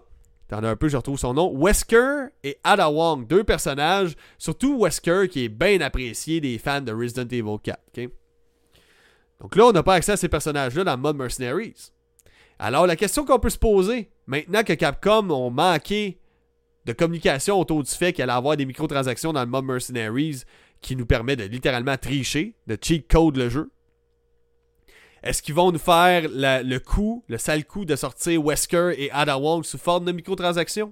[0.49, 1.55] T'en as un peu, je retrouve son nom.
[1.55, 6.91] Wesker et Ada Wong, deux personnages, surtout Wesker qui est bien apprécié des fans de
[6.91, 7.79] Resident Evil 4.
[9.39, 11.91] Donc là, on n'a pas accès à ces personnages-là dans mode Mercenaries.
[12.57, 16.19] Alors, la question qu'on peut se poser, maintenant que Capcom ont manqué
[16.89, 20.41] de communication autour du fait qu'il allait avoir des microtransactions dans le mode Mercenaries
[20.81, 23.69] qui nous permet de littéralement tricher, de cheat code le jeu,
[25.21, 29.37] est-ce qu'ils vont nous faire le coup, le sale coup de sortir Wesker et Ada
[29.37, 30.91] Wong sous forme de microtransactions?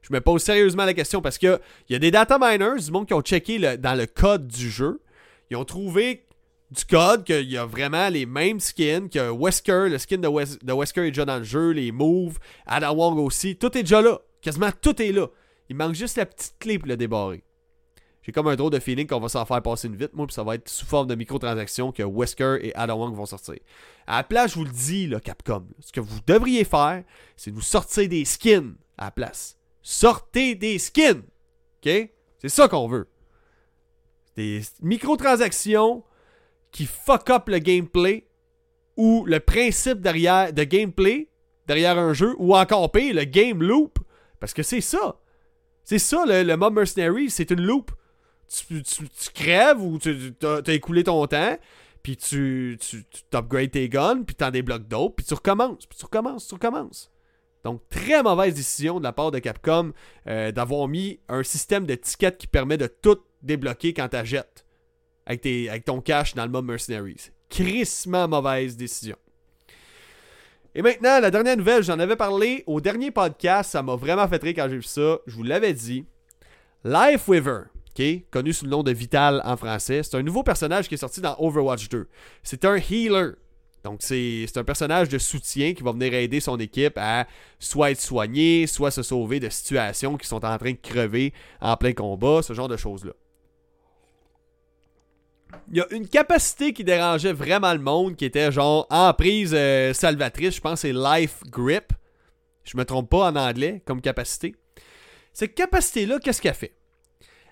[0.00, 1.58] Je me pose sérieusement la question parce qu'il
[1.90, 5.02] y a des data miners, du monde qui ont checké dans le code du jeu.
[5.50, 6.24] Ils ont trouvé
[6.70, 11.02] du code qu'il y a vraiment les mêmes skins, que Wesker, le skin de, Wesker
[11.02, 14.20] est déjà dans le jeu, les moves, Ada Wong aussi, tout est déjà là.
[14.44, 15.28] Quasiment tout est là.
[15.70, 17.42] Il manque juste la petite clé pour le débarrer.
[18.20, 20.34] J'ai comme un drôle de feeling qu'on va s'en faire passer une vite, moi, puis
[20.34, 23.56] ça va être sous forme de microtransactions que Wesker et Adam Wong vont sortir.
[24.06, 27.04] À la place, je vous le dis, là, Capcom, ce que vous devriez faire,
[27.36, 29.56] c'est de vous sortir des skins à la place.
[29.80, 31.22] Sortez des skins!
[31.82, 32.10] OK?
[32.38, 33.08] C'est ça qu'on veut.
[34.36, 36.04] Des microtransactions
[36.70, 38.28] qui fuck up le gameplay
[38.98, 41.30] ou le principe derrière de gameplay
[41.66, 43.98] derrière un jeu ou encore pire, le game loop.
[44.44, 45.18] Parce que c'est ça.
[45.84, 47.92] C'est ça, le, le mob mercenary, c'est une loupe.
[48.46, 51.56] Tu, tu, crèves ou tu as, écoulé ton temps,
[52.02, 56.04] puis tu, tu, tu tes guns, puis t'en débloques d'autres, puis tu recommences, puis tu
[56.04, 57.10] recommences, tu recommences.
[57.64, 59.94] Donc, très mauvaise décision de la part de Capcom
[60.26, 64.66] euh, d'avoir mis un système de tickets qui permet de tout débloquer quand tu jettes
[65.24, 67.30] avec, avec ton cash dans le mob Mercenaries.
[67.48, 69.16] Crissement mauvaise décision.
[70.76, 74.42] Et maintenant, la dernière nouvelle, j'en avais parlé au dernier podcast, ça m'a vraiment fait
[74.42, 75.18] rire quand j'ai vu ça.
[75.24, 76.04] Je vous l'avais dit.
[76.82, 80.94] Lifeweaver, okay, connu sous le nom de Vital en français, c'est un nouveau personnage qui
[80.94, 82.08] est sorti dans Overwatch 2.
[82.42, 83.36] C'est un healer.
[83.84, 87.28] Donc, c'est un personnage de soutien qui va venir aider son équipe à
[87.60, 91.76] soit être soigné, soit se sauver de situations qui sont en train de crever en
[91.76, 93.12] plein combat, ce genre de choses-là.
[95.70, 99.52] Il y a une capacité qui dérangeait vraiment le monde, qui était genre en prise
[99.54, 101.92] euh, salvatrice, je pense c'est Life Grip.
[102.64, 104.54] Je me trompe pas en anglais comme capacité.
[105.32, 106.76] Cette capacité-là, qu'est-ce qu'elle fait?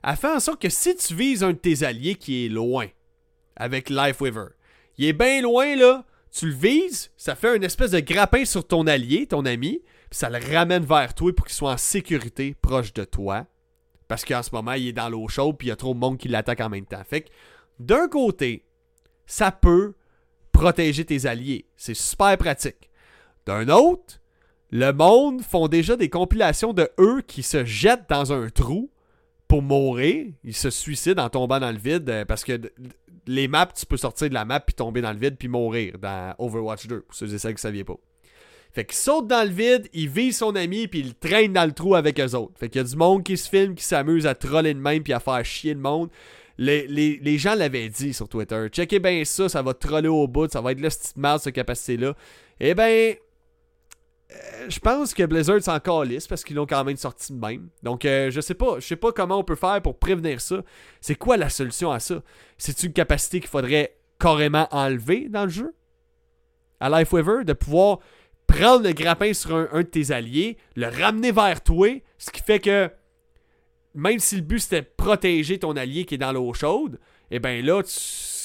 [0.04, 2.86] Elle fait en sorte que si tu vises un de tes alliés qui est loin,
[3.56, 4.48] avec Life Weaver,
[4.98, 8.66] il est bien loin là, tu le vises, ça fait une espèce de grappin sur
[8.66, 12.56] ton allié, ton ami, puis ça le ramène vers toi pour qu'il soit en sécurité
[12.60, 13.46] proche de toi.
[14.08, 15.98] Parce qu'en ce moment, il est dans l'eau chaude, puis il y a trop de
[15.98, 17.02] monde qui l'attaque en même temps.
[17.08, 17.30] Fait que,
[17.86, 18.64] d'un côté,
[19.26, 19.94] ça peut
[20.52, 21.66] protéger tes alliés.
[21.76, 22.90] C'est super pratique.
[23.46, 24.20] D'un autre,
[24.70, 28.90] le monde font déjà des compilations de eux qui se jettent dans un trou
[29.48, 30.26] pour mourir.
[30.44, 32.60] Ils se suicident en tombant dans le vide euh, parce que
[33.26, 35.98] les maps, tu peux sortir de la map puis tomber dans le vide puis mourir
[35.98, 37.96] dans Overwatch 2, pour ceux et celles qui ne saviez pas.
[38.72, 41.72] Fait qu'il saute dans le vide, il vise son ami puis il traîne dans le
[41.72, 42.58] trou avec eux autres.
[42.58, 45.02] Fait qu'il y a du monde qui se filme, qui s'amuse à troller de même
[45.02, 46.08] puis à faire chier le monde.
[46.62, 48.68] Les, gens l'avaient dit sur Twitter.
[48.70, 51.54] Checkez bien ça, ça va troller au bout, ça va être le petite mal cette
[51.54, 52.14] capacité-là.
[52.60, 53.16] Eh ben,
[54.30, 57.68] euh, je pense que Blizzard s'en calisse parce qu'ils l'ont quand même sorti de même.
[57.82, 58.76] Donc, euh, je sais pas.
[58.78, 60.62] Je sais pas comment on peut faire pour prévenir ça.
[61.00, 62.22] C'est quoi la solution à ça?
[62.58, 65.74] C'est une capacité qu'il faudrait carrément enlever dans le jeu?
[66.80, 67.98] À Lifeweaver, de pouvoir
[68.46, 71.88] prendre le grappin sur un, de tes alliés, le ramener vers toi,
[72.18, 72.90] ce qui fait que
[73.94, 76.98] même si le but c'était protéger ton allié qui est dans l'eau chaude,
[77.30, 77.82] et eh bien là,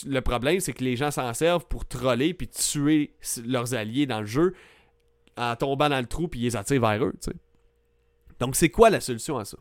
[0.05, 3.13] le problème c'est que les gens s'en servent pour troller puis tuer
[3.45, 4.53] leurs alliés dans le jeu
[5.37, 7.13] en tombant dans le trou puis ils les attirent vers eux.
[8.39, 9.57] Donc, c'est quoi la solution à ça?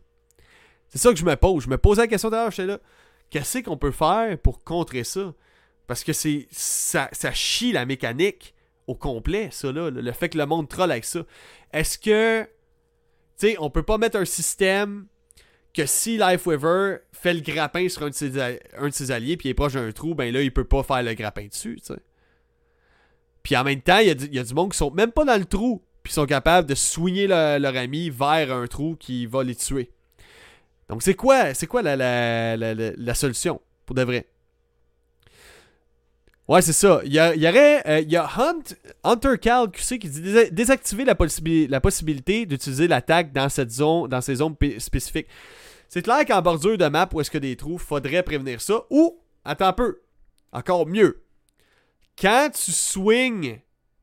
[0.88, 1.64] C'est ça que je me pose.
[1.64, 2.78] Je me posais la question d'ailleurs, j'étais là.
[3.30, 5.34] Qu'est-ce qu'on peut faire pour contrer ça?
[5.86, 8.54] Parce que c'est ça, ça chie la mécanique
[8.86, 11.24] au complet, ça, là, le fait que le monde troll avec ça.
[11.72, 12.48] Est-ce que, tu
[13.36, 15.06] sais, on peut pas mettre un système
[15.76, 19.74] que si Lifeweaver fait le grappin sur un de ses, alliés puis il est proche
[19.74, 21.78] d'un trou, ben là, il peut pas faire le grappin dessus.
[23.42, 25.44] Puis en même temps, il y, a du monde qui sont même pas dans le
[25.44, 29.90] trou, puis sont capables de soigner leur ami vers un trou qui va les tuer.
[30.88, 31.96] Donc c'est quoi, c'est quoi la,
[32.56, 34.26] la, solution pour de vrai?
[36.48, 37.00] Ouais, c'est ça.
[37.04, 37.82] Il y, aurait.
[37.88, 38.62] Euh, y a Hunt,
[39.02, 40.22] Hunter Cal QC qui dit
[40.52, 41.16] désactiver la,
[41.68, 45.26] la possibilité d'utiliser l'attaque dans cette zone, dans ces zones spécifiques.
[45.88, 48.84] C'est clair qu'en bordure de map où est-ce que des trous, faudrait prévenir ça.
[48.90, 50.00] Ou, attends un peu,
[50.52, 51.22] encore mieux,
[52.20, 53.60] quand tu swings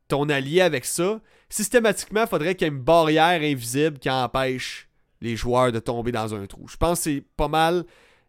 [0.07, 1.19] ton allié avec ça,
[1.49, 4.87] systématiquement, faudrait qu'il y ait une barrière invisible qui empêche
[5.21, 6.67] les joueurs de tomber dans un trou.
[6.67, 7.85] Je pense que c'est pas mal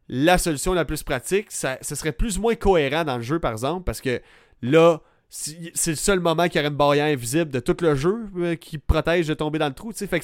[0.09, 1.51] la solution la plus pratique.
[1.51, 4.21] Ça, ce serait plus ou moins cohérent dans le jeu, par exemple, parce que
[4.63, 8.27] là, c'est le seul moment qu'il y aurait une barrière invisible de tout le jeu
[8.37, 9.93] euh, qui protège de tomber dans le trou.
[9.93, 10.23] Fait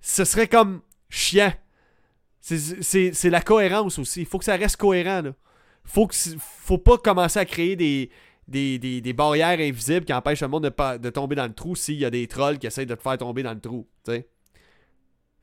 [0.00, 1.52] ce serait comme chiant.
[2.40, 4.20] C'est la cohérence aussi.
[4.20, 5.22] Il faut que ça reste cohérent.
[5.22, 5.32] Là.
[5.84, 8.10] Faut, que, faut pas commencer à créer des,
[8.48, 12.10] des, barrières invisibles qui empêchent le monde de, tomber dans le trou s'il y a
[12.10, 13.86] des trolls qui essayent de te faire tomber dans le trou.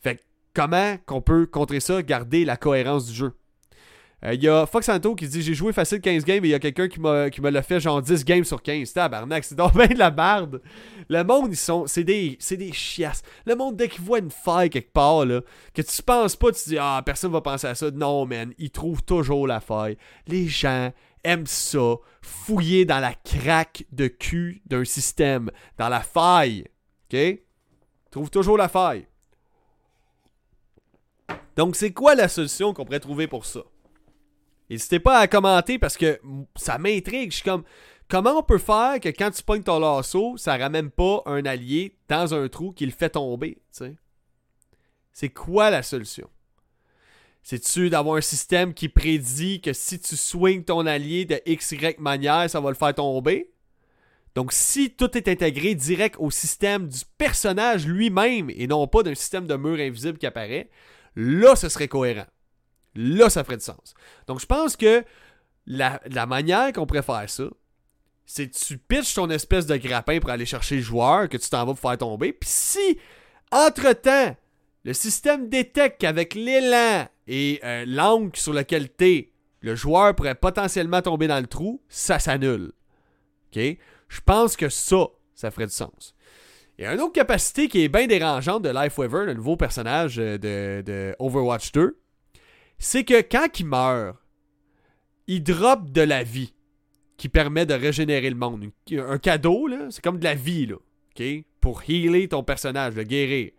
[0.02, 0.24] Fait
[0.54, 3.34] comment qu'on peut contrer ça, garder la cohérence du jeu?
[4.26, 6.52] Il euh, y a Fox Santo qui dit J'ai joué facile 15 games et il
[6.52, 8.92] y a quelqu'un qui me l'a fait genre 10 games sur 15.
[8.92, 10.62] Tabarnak, c'est donc bien de la barde.
[11.10, 11.86] Le monde, ils sont.
[11.86, 13.22] C'est des, des chiasses.
[13.46, 15.42] Le monde, dès qu'il voit une faille quelque part, là,
[15.76, 17.92] que tu penses pas, tu dis Ah, personne va penser à ça.
[17.92, 19.98] Non, man, ils trouvent toujours la faille.
[20.28, 20.92] Les gens
[21.24, 26.66] aime ça, fouiller dans la craque de cul d'un système, dans la faille.
[27.14, 27.40] OK?
[28.10, 29.08] Trouve toujours la faille.
[31.56, 33.62] Donc, c'est quoi la solution qu'on pourrait trouver pour ça?
[34.70, 36.20] N'hésitez pas à commenter parce que
[36.56, 37.32] ça m'intrigue.
[37.32, 37.64] Je suis comme,
[38.08, 41.98] comment on peut faire que quand tu pognes ton lasso, ça ramène pas un allié
[42.08, 43.62] dans un trou qui le fait tomber?
[45.12, 46.30] C'est quoi la solution?
[47.44, 52.00] C'est-tu d'avoir un système qui prédit que si tu swings ton allié de X, Y
[52.00, 53.52] manière, ça va le faire tomber?
[54.34, 59.16] Donc, si tout est intégré direct au système du personnage lui-même et non pas d'un
[59.16, 60.70] système de mur invisible qui apparaît,
[61.16, 62.26] là, ce serait cohérent.
[62.96, 63.94] Là, ça ferait du sens.
[64.28, 65.04] Donc, je pense que
[65.68, 67.46] la, manière qu'on pourrait faire ça,
[68.26, 71.50] c'est que tu pitches ton espèce de grappin pour aller chercher le joueur que tu
[71.50, 72.34] t'en vas pour faire tomber.
[72.34, 73.00] Puis si,
[73.52, 74.36] entre-temps,
[74.84, 79.32] le système détecte qu'avec l'élan et euh, l'angle sur lequel t'es,
[79.62, 82.72] le joueur pourrait potentiellement tomber dans le trou, ça s'annule.
[83.52, 83.62] OK?
[84.08, 86.16] Je pense que ça, ça ferait du sens.
[86.78, 90.20] Il y a une autre capacité qui est bien dérangeante de Lifeweaver, le nouveau personnage
[90.20, 91.98] euh, de Overwatch 2,
[92.78, 94.18] c'est que quand il meurt,
[95.28, 96.54] il drop de la vie
[97.18, 98.70] qui permet de régénérer le monde.
[98.92, 100.76] Un cadeau, là, c'est comme de la vie, là.
[101.62, 103.52] Pour healer ton personnage, le guérir.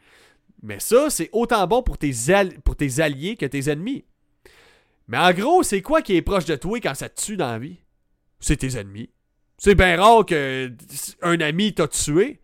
[0.62, 2.12] Mais ça, c'est autant bon pour tes,
[2.64, 4.04] pour tes alliés que tes ennemis.
[5.08, 7.50] Mais en gros, c'est quoi qui est proche de toi quand ça te tue dans
[7.50, 7.78] la vie?
[8.40, 9.10] C'est tes ennemis.
[9.58, 12.40] C'est bien rare qu'un ami t'a tué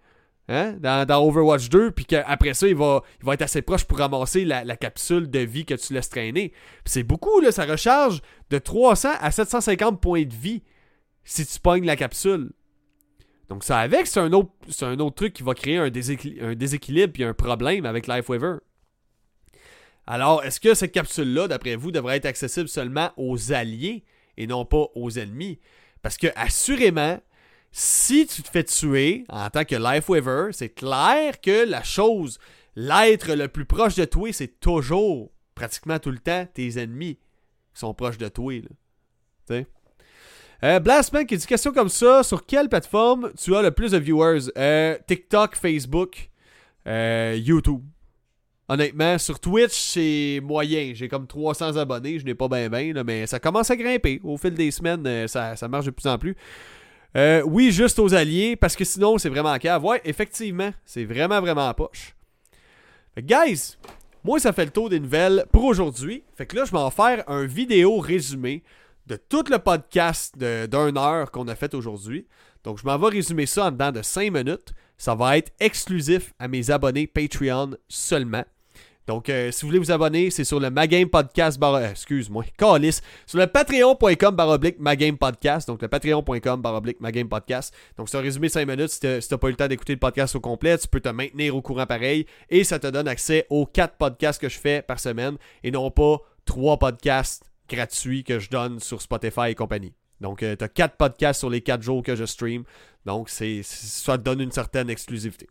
[0.49, 3.99] hein, dans, Overwatch 2, puis qu'après ça, il va, il va être assez proche pour
[3.99, 6.53] ramasser la, capsule de vie que tu laisses traîner.
[6.85, 8.21] C'est beaucoup, ça recharge
[8.51, 10.63] de 300 à 750 points de vie
[11.25, 12.51] si tu pognes la capsule.
[13.49, 17.25] Donc ça avec, c'est un, autre, un autre truc qui va créer un, déséquilibre et
[17.25, 18.59] un problème avec LifeWaver.
[20.07, 24.05] Alors, est-ce que cette capsule-là, d'après vous, devrait être accessible seulement aux alliés
[24.37, 25.61] et non pas aux ennemis?
[26.03, 27.21] Parce que, assurément,
[27.73, 32.39] si tu te fais tuer en tant que LifeWaver, c'est clair que la chose,
[32.77, 37.17] l'être le plus proche de toi, c'est toujours, pratiquement tout le temps, tes ennemis
[37.75, 38.53] qui sont proches de toi.
[40.65, 43.99] Euh, Blastman qui dit question comme ça sur quelle plateforme tu as le plus de
[43.99, 44.51] viewers?
[44.57, 46.31] Euh, TikTok, Facebook,
[46.87, 47.83] euh, YouTube.
[48.69, 50.93] Honnêtement, sur Twitch, c'est moyen.
[50.95, 52.19] J'ai comme 300 abonnés.
[52.21, 54.21] Je n'ai pas bien bien, mais ça commence à grimper.
[54.23, 56.37] Au fil des semaines, ça, marche de plus en plus.
[57.15, 59.85] Oui, juste aux alliés, parce que sinon, c'est vraiment cave.
[59.85, 62.15] Ouais, effectivement, c'est vraiment, vraiment poche.
[63.15, 63.77] Fait guys,
[64.25, 66.23] moi, ça fait le tour des nouvelles pour aujourd'hui.
[66.37, 68.63] Fait que là, je vais faire un vidéo résumé
[69.07, 72.27] de tout le podcast d'une heure qu'on a fait aujourd'hui.
[72.63, 74.73] Donc, je m'en vais résumer ça en dedans de 5 minutes.
[74.97, 78.45] Ça va être exclusif à mes abonnés Patreon seulement.
[79.07, 81.59] Donc, euh, si vous voulez vous abonner, c'est sur le Magame Podcast.
[81.61, 85.67] Euh, excuse-moi, calice, sur le patreon.com baroblique Magame Podcast.
[85.67, 87.75] Donc, le patreon.com baroblique Magame Podcast.
[87.97, 88.91] Donc, c'est un résumé 5 minutes.
[88.91, 91.09] Si tu n'as pas eu le temps d'écouter le podcast au complet, tu peux te
[91.09, 92.27] maintenir au courant pareil.
[92.49, 95.91] Et ça te donne accès aux 4 podcasts que je fais par semaine et non
[95.91, 99.95] pas 3 podcasts gratuit que je donne sur Spotify et compagnie.
[100.21, 102.63] Donc, tu as 4 podcasts sur les 4 jours que je stream.
[103.05, 105.49] Donc, c'est, ça te donne une certaine exclusivité.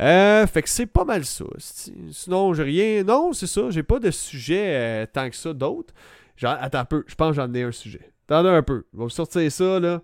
[0.00, 1.44] Euh, fait que c'est pas mal ça.
[1.58, 3.02] Sinon, j'ai rien.
[3.04, 3.70] Non, c'est ça.
[3.70, 5.94] J'ai pas de sujet euh, tant que ça d'autres.
[6.42, 7.04] Attends un peu.
[7.06, 8.12] Je pense que j'en ai un sujet.
[8.28, 8.86] Attends un peu.
[8.92, 10.02] Je vais vous sortir ça, là.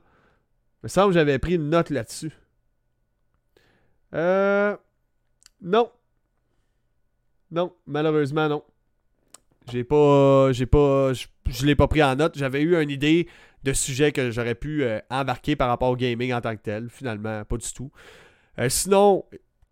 [0.82, 2.32] Il me semble que j'avais pris une note là-dessus.
[4.14, 4.76] Euh.
[5.60, 5.90] Non.
[7.50, 8.64] Non, malheureusement, non.
[9.70, 10.52] J'ai pas.
[10.52, 11.12] J'ai pas.
[11.12, 12.36] Je, l'ai pas pris en note.
[12.36, 13.28] J'avais eu une idée
[13.62, 16.88] de sujet que j'aurais pu euh, embarquer par rapport au gaming en tant que tel.
[16.90, 17.92] Finalement, pas du tout.
[18.58, 19.24] Euh, sinon,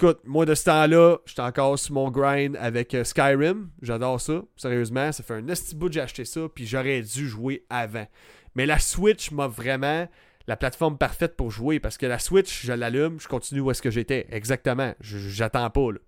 [0.03, 3.68] écoute, moi de ce temps-là, j'étais encore sur mon grind avec euh, Skyrim.
[3.82, 4.42] J'adore ça.
[4.57, 6.48] Sérieusement, ça fait un esti bout que j'ai acheté ça.
[6.55, 8.07] Puis j'aurais dû jouer avant.
[8.55, 10.09] Mais la Switch m'a vraiment
[10.46, 13.82] la plateforme parfaite pour jouer parce que la Switch, je l'allume, je continue où est-ce
[13.82, 14.26] que j'étais.
[14.30, 14.94] Exactement.
[15.01, 15.92] J'attends pas.
[15.92, 15.98] Là.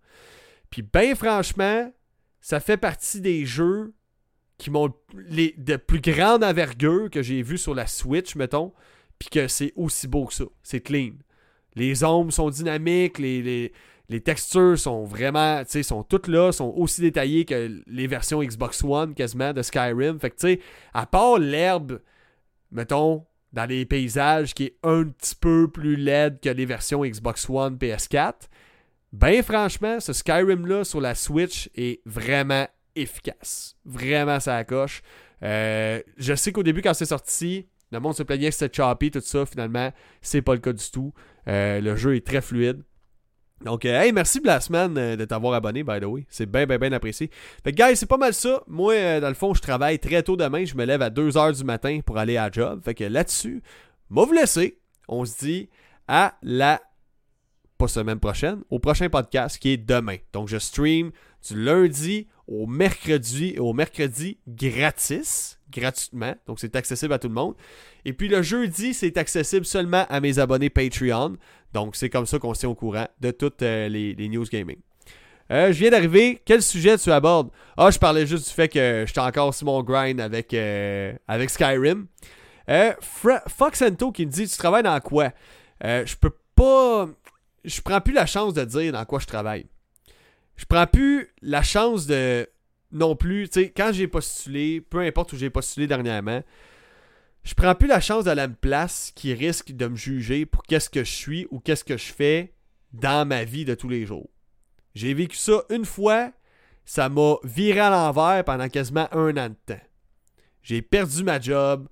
[0.70, 1.92] Puis, ben franchement,
[2.40, 3.92] ça fait partie des jeux
[4.56, 8.72] qui m'ont les de plus grande envergure que j'ai vu sur la Switch, mettons,
[9.18, 10.44] puis que c'est aussi beau que ça.
[10.62, 11.12] C'est clean.
[11.74, 13.72] Les ombres sont dynamiques, les,
[14.24, 18.84] textures sont vraiment, tu sais, sont toutes là, sont aussi détaillées que les versions Xbox
[18.84, 20.18] One quasiment de Skyrim.
[20.20, 20.60] Fait que, tu sais,
[20.92, 22.00] à part l'herbe,
[22.70, 27.48] mettons, dans les paysages qui est un petit peu plus laide que les versions Xbox
[27.48, 28.34] One, PS4,
[29.12, 32.66] ben franchement, ce Skyrim-là sur la Switch est vraiment
[32.96, 33.76] efficace.
[33.84, 35.02] Vraiment, ça coche.
[35.42, 39.10] Euh, je sais qu'au début, quand c'est sorti, le monde se plaignait que c'était choppy,
[39.10, 39.44] tout ça.
[39.44, 39.92] Finalement,
[40.22, 41.12] c'est pas le cas du tout.
[41.48, 42.82] Euh, le jeu est très fluide.
[43.64, 46.26] Donc, euh, hey, merci Blastman de t'avoir abonné, by the way.
[46.28, 47.30] C'est bien, bien, bien apprécié.
[47.62, 48.62] Fait que, guys, c'est pas mal ça.
[48.66, 50.64] Moi, dans le fond, je travaille très tôt demain.
[50.64, 52.80] Je me lève à 2h du matin pour aller à job.
[52.84, 53.62] Fait que là-dessus,
[54.10, 54.78] moi vous laisser.
[55.08, 55.68] On se dit
[56.08, 56.80] à la
[57.88, 60.16] semaine prochaine, au prochain podcast qui est demain.
[60.32, 61.10] Donc je stream
[61.48, 66.34] du lundi au mercredi, au mercredi gratis, gratuitement.
[66.46, 67.54] Donc c'est accessible à tout le monde.
[68.04, 71.36] Et puis le jeudi, c'est accessible seulement à mes abonnés Patreon.
[71.72, 74.78] Donc c'est comme ça qu'on se tient au courant de toutes euh, les, news gaming.
[75.50, 76.40] Euh, je viens d'arriver.
[76.44, 77.50] Quel sujet tu abordes?
[77.76, 81.50] Ah, je parlais juste du fait que j'étais encore sur mon grind avec, euh, avec
[81.50, 82.06] Skyrim.
[83.48, 85.32] Foxento qui me dit Tu travailles dans quoi?
[85.82, 87.08] Je peux pas
[87.64, 89.66] je prends plus la chance de dire dans quoi je travaille.
[90.56, 92.48] Je prends plus la chance de
[92.92, 96.42] non plus, tu sais, quand j'ai postulé, peu importe où j'ai postulé dernièrement,
[97.42, 100.62] je prends plus la chance d'aller à une place qui risque de me juger pour
[100.62, 102.54] qu'est-ce que je suis ou qu'est-ce que je fais
[102.92, 104.28] dans ma vie de tous les jours.
[104.94, 106.30] J'ai vécu ça une fois,
[106.84, 109.80] ça m'a viré à l'envers pendant quasiment un an de temps.
[110.62, 111.88] J'ai perdu ma job,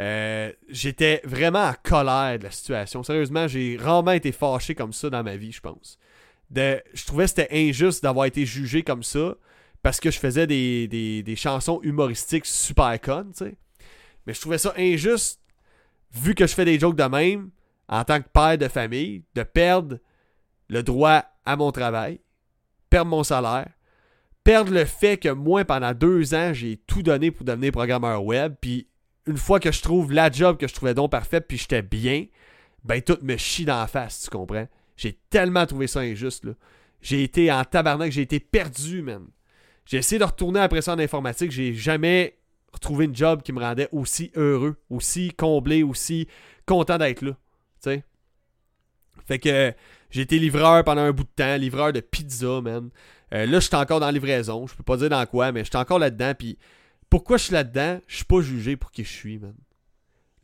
[0.00, 3.02] euh, j'étais vraiment en colère de la situation.
[3.02, 5.98] Sérieusement, j'ai rarement été fâché comme ça dans ma vie, je pense.
[6.50, 9.34] De, je trouvais que c'était injuste d'avoir été jugé comme ça
[9.82, 13.56] parce que je faisais des, des chansons humoristiques super connes, tu sais.
[14.26, 15.40] Mais je trouvais ça injuste,
[16.12, 17.50] vu que je fais des jokes de même,
[17.88, 19.98] en tant que père de famille, de perdre
[20.68, 22.20] le droit à mon travail,
[22.88, 23.68] perdre mon salaire,
[24.42, 28.54] perdre le fait que moi, pendant deux ans, j'ai tout donné pour devenir programmeur web,
[28.60, 28.88] puis
[29.26, 32.26] une fois que je trouve la job que je trouvais donc parfaite, puis j'étais bien,
[32.84, 34.68] ben tout me chie dans la face, tu comprends?
[34.96, 36.46] J'ai tellement trouvé ça injuste.
[37.00, 39.26] J'ai été en tabarnak, j'ai été perdu, man.
[39.86, 42.38] J'ai essayé de retourner après ça en informatique, j'ai jamais
[42.72, 46.26] retrouvé une job qui me rendait aussi heureux, aussi comblé, aussi
[46.66, 47.36] content d'être là?
[49.26, 49.72] Fait que
[50.10, 52.90] j'ai été livreur pendant un bout de temps, livreur de pizza, man.
[53.32, 54.66] Euh, là, je suis encore dans la livraison.
[54.66, 56.34] Je peux pas dire dans quoi, mais je suis encore là-dedans.
[56.38, 56.58] Puis
[57.10, 59.54] pourquoi je suis là-dedans, je suis pas jugé pour qui je suis, man.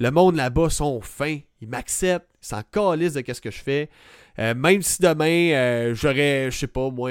[0.01, 1.39] Le monde là-bas sont fins.
[1.61, 2.29] Ils m'acceptent.
[2.43, 3.89] Ils s'en calissent de qu'est-ce que je fais.
[4.41, 7.11] Euh, même si demain, euh, j'aurais, je sais pas, moi,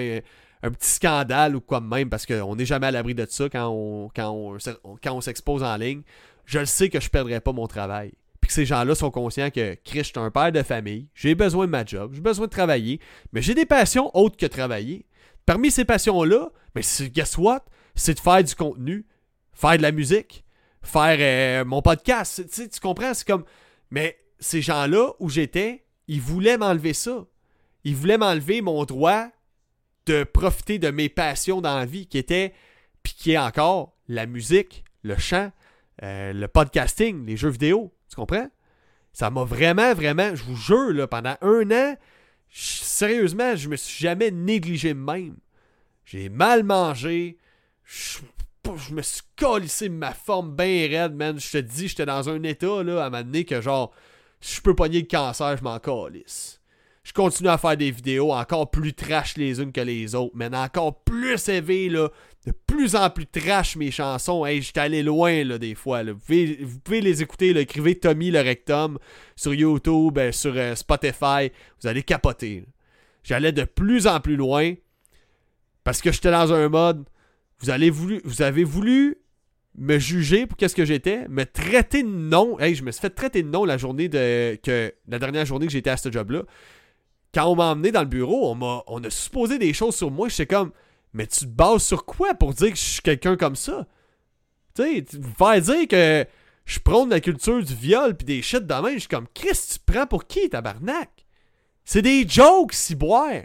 [0.63, 3.69] un petit scandale ou quoi même, parce qu'on n'est jamais à l'abri de ça quand
[3.69, 6.01] on, s'expose en ligne,
[6.45, 8.11] je le sais que je perdrai pas mon travail
[8.49, 11.67] que ces gens-là sont conscients que Chris, je suis un père de famille, j'ai besoin
[11.67, 12.99] de ma job, j'ai besoin de travailler,
[13.31, 15.05] mais j'ai des passions autres que travailler.
[15.45, 16.81] Parmi ces passions-là, mais
[17.13, 17.63] guess what?
[17.95, 19.05] C'est de faire du contenu,
[19.53, 20.43] faire de la musique,
[20.81, 22.43] faire euh, mon podcast.
[22.53, 23.13] Tu comprends?
[23.13, 23.45] C'est comme.
[23.91, 27.25] Mais ces gens-là où j'étais, ils voulaient m'enlever ça.
[27.83, 29.27] Ils voulaient m'enlever mon droit
[30.05, 32.53] de profiter de mes passions dans la vie, qui était,
[33.03, 35.51] puis qui est encore la musique, le chant,
[36.03, 37.93] euh, le podcasting, les jeux vidéo.
[38.09, 38.49] Tu comprends?
[39.13, 41.95] Ça m'a vraiment, vraiment, je vous jure, pendant un an,
[42.49, 45.37] sérieusement, je me suis jamais négligé même.
[46.05, 47.37] J'ai mal mangé.
[47.83, 48.19] Je,
[48.93, 51.39] me suis colissé ma forme bien raide, man.
[51.39, 53.91] Je te dis, j'étais dans un état, là, à m'amener que genre,
[54.41, 56.59] si je peux pogner le cancer, je m'en calisse
[57.09, 60.55] je continue à faire des vidéos encore plus trash les unes que les autres, mais
[60.55, 62.09] encore plus élevé, là,
[62.45, 64.45] de plus en plus trash mes chansons.
[64.45, 66.03] Hey, j'étais allé loin, là, des fois.
[66.03, 67.61] Vous, pouvez, les écouter, là.
[67.61, 68.99] écrivez Tommy le Rectum
[69.35, 71.51] sur YouTube, euh, sur euh, Spotify,
[71.81, 72.65] vous allez capoter.
[73.23, 74.75] J'allais de plus en plus loin
[75.83, 77.05] parce que j'étais dans un mode.
[77.61, 79.17] Vous, voulu, vous avez voulu
[79.75, 82.59] me juger pour qu'est-ce que j'étais, me traiter de non.
[82.59, 85.67] Hey, je me suis fait traiter de non la journée de que la dernière journée
[85.67, 86.43] que j'étais à ce job-là
[87.33, 90.29] quand on m'a emmené dans le bureau, on, on a supposé des choses sur moi.
[90.29, 90.71] J'étais comme,
[91.13, 93.87] mais tu te bases sur quoi pour dire que je suis quelqu'un comme ça?
[94.75, 95.05] Tu sais,
[95.37, 96.25] faire dire que
[96.65, 99.59] je prône la culture du viol puis des shit de même, je suis comme, Chris,
[99.71, 101.09] tu prends pour qui, tabarnak?
[101.85, 103.43] C'est des jokes, si boire.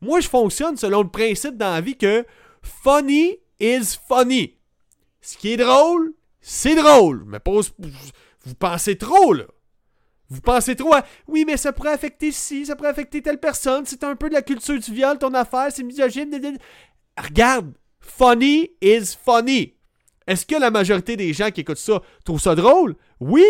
[0.00, 2.26] Moi, je fonctionne selon le principe dans la vie que
[2.62, 4.56] funny is funny.
[5.20, 7.24] Ce qui est drôle, c'est drôle.
[7.26, 9.44] Mais pas, vous pensez trop, là.
[10.28, 13.84] Vous pensez trop à oui, mais ça pourrait affecter ci, ça pourrait affecter telle personne,
[13.84, 16.58] c'est un peu de la culture du viol, ton affaire, c'est misogyne.
[17.18, 19.74] Regarde, funny is funny.
[20.26, 22.96] Est-ce que la majorité des gens qui écoutent ça trouvent ça drôle?
[23.20, 23.44] Oui!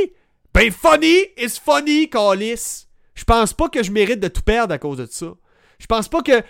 [0.52, 2.88] Ben funny is funny, Calis.
[3.14, 5.34] Je pense pas que je mérite de tout perdre à cause de ça.
[5.78, 6.42] Je pense pas que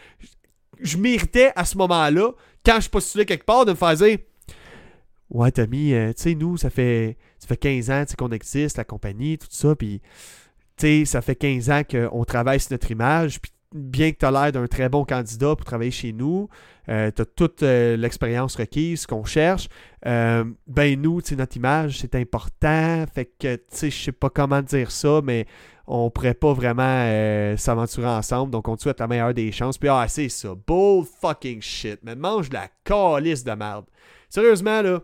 [0.80, 2.32] je méritais à ce moment-là,
[2.64, 4.18] quand je postulais quelque part, de me faire dire
[5.32, 8.84] Ouais, Tommy, euh, tu sais, nous, ça fait, ça fait 15 ans qu'on existe, la
[8.84, 10.02] compagnie, tout ça, puis,
[10.76, 14.26] tu sais, ça fait 15 ans qu'on travaille sur notre image, puis bien que tu
[14.26, 16.50] as l'air d'un très bon candidat pour travailler chez nous,
[16.90, 19.68] euh, tu as toute euh, l'expérience requise qu'on cherche,
[20.04, 24.60] ben nous, tu notre image, c'est important, fait que, tu sais, je sais pas comment
[24.60, 25.46] dire ça, mais
[25.94, 27.06] on pourrait pas vraiment
[27.58, 31.04] s'aventurer ensemble, donc on te souhaite la meilleure des chances, puis ah, c'est ça, bull
[31.20, 33.84] fucking shit, mais mange la calice de merde.
[34.30, 35.00] Sérieusement, là,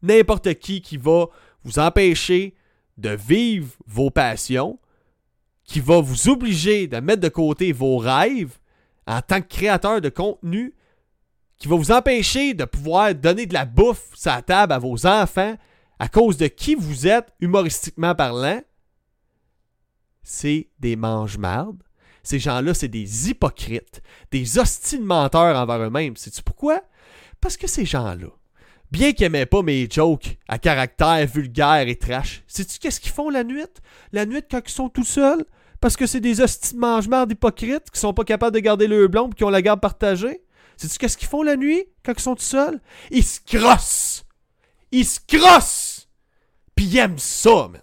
[0.00, 1.26] n'importe qui qui va
[1.64, 2.54] vous empêcher
[2.96, 4.78] de vivre vos passions,
[5.64, 8.56] qui va vous obliger de mettre de côté vos rêves
[9.06, 10.74] en tant que créateur de contenu,
[11.58, 15.06] qui va vous empêcher de pouvoir donner de la bouffe sur la table à vos
[15.06, 15.56] enfants
[15.98, 18.62] à cause de qui vous êtes humoristiquement parlant,
[20.24, 21.82] c'est des mange-mardes.
[22.22, 24.02] Ces gens-là, c'est des hypocrites,
[24.32, 26.16] des hostiles menteurs envers eux-mêmes.
[26.16, 26.82] Sais-tu pourquoi?
[27.40, 28.28] Parce que ces gens-là,
[28.90, 32.42] bien qu'ils n'aimaient pas mes jokes à caractère vulgaire et trash.
[32.46, 33.62] Sais-tu qu'est-ce qu'ils font la nuit?
[34.12, 35.44] La nuit, quand ils sont tout seuls,
[35.80, 39.06] parce que c'est des hosties de mange d'hypocrites qui sont pas capables de garder le
[39.06, 40.40] blond et qui ont la garde partagée?
[40.78, 42.80] Sais-tu qu'est-ce qu'ils font la nuit quand ils sont tout seuls?
[43.10, 44.24] Ils se crossent!
[44.90, 46.08] Ils se crossent!
[46.74, 47.82] Puis ils aiment ça, man.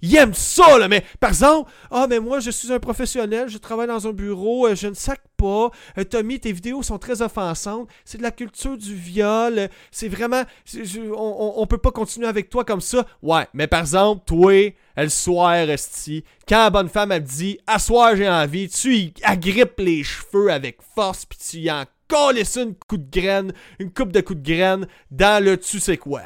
[0.00, 3.58] Ils aiment ça, là, mais par exemple, ah, mais moi, je suis un professionnel, je
[3.58, 5.70] travaille dans un bureau, euh, je ne sac pas.
[5.98, 7.88] Euh, Tommy, tes vidéos sont très offensantes.
[8.04, 9.58] C'est de la culture du viol.
[9.58, 10.42] euh, c'est vraiment.
[10.76, 13.06] on, on peut pas continuer avec toi comme ça.
[13.22, 17.58] Ouais, mais par exemple, toi, elle soir, esti, quand la bonne femme, elle te dit,
[17.66, 21.84] à soir, j'ai envie, tu y agrippes les cheveux avec force, puis tu y en
[22.08, 25.98] colles une coup de graine, une coupe de coups de graine dans le tu sais
[25.98, 26.22] quoi.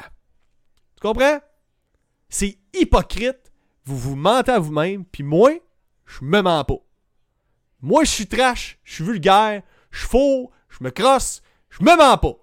[0.95, 1.39] Tu comprends?
[2.29, 3.42] C'est hypocrite.
[3.85, 5.51] Vous vous mentez à vous-même, puis moi,
[6.05, 6.79] je me mens pas.
[7.81, 9.61] Moi, je suis trash, je suis vulgaire,
[9.91, 12.37] je faux, je me crosse, je me mens pas.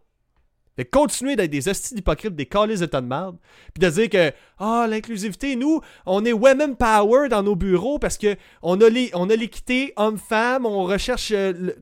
[0.84, 3.36] Que continuer d'être des hosties d'hypocrites, des calices de tas de merde,
[3.74, 8.18] puis de dire que, ah, l'inclusivité, nous, on est women power dans nos bureaux parce
[8.18, 11.72] que on a l'équité homme-femme, on recherche euh,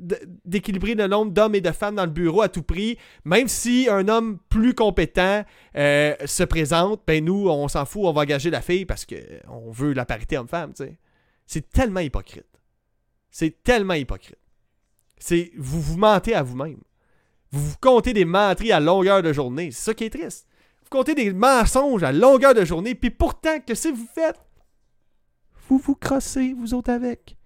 [0.44, 3.88] d'équilibrer le nombre d'hommes et de femmes dans le bureau à tout prix, même si
[3.90, 5.44] un homme plus compétent
[5.76, 9.16] euh, se présente, ben nous, on s'en fout, on va engager la fille parce que
[9.16, 10.98] euh, on veut la parité homme-femme, tu sais.
[11.46, 12.44] C'est tellement hypocrite.
[13.30, 14.38] C'est tellement hypocrite.
[15.18, 16.80] C'est vous vous mentez à vous-même.
[17.50, 19.70] Vous vous comptez des menteries à longueur de journée.
[19.70, 20.46] C'est ça qui est triste.
[20.82, 24.40] Vous comptez des mensonges à longueur de journée, puis pourtant, que si vous faites,
[25.68, 27.36] vous vous crossez, vous autres avec.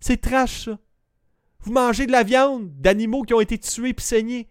[0.00, 0.68] C'est trash.
[1.60, 4.48] Vous mangez de la viande d'animaux qui ont été tués puis saignés.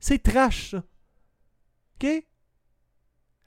[0.00, 0.82] C'est trash, ça.
[2.00, 2.24] OK?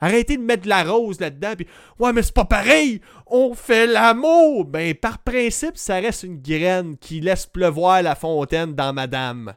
[0.04, 1.68] Arrêtez de mettre de la rose là-dedans, puis
[2.00, 4.66] ouais, mais c'est pas pareil, on fait l'amour.
[4.66, 9.54] Ben, par principe, ça reste une graine qui laisse pleuvoir la fontaine dans Madame.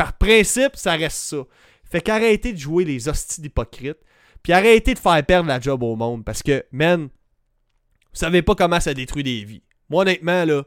[0.00, 1.42] Par principe, ça reste ça.
[1.84, 3.98] Fait qu'arrêtez de jouer les hosties d'hypocrites,
[4.42, 7.08] puis arrêtez de faire perdre la job au monde, parce que, man, vous
[8.14, 9.62] savez pas comment ça détruit des vies.
[9.90, 10.62] Moi, honnêtement, là,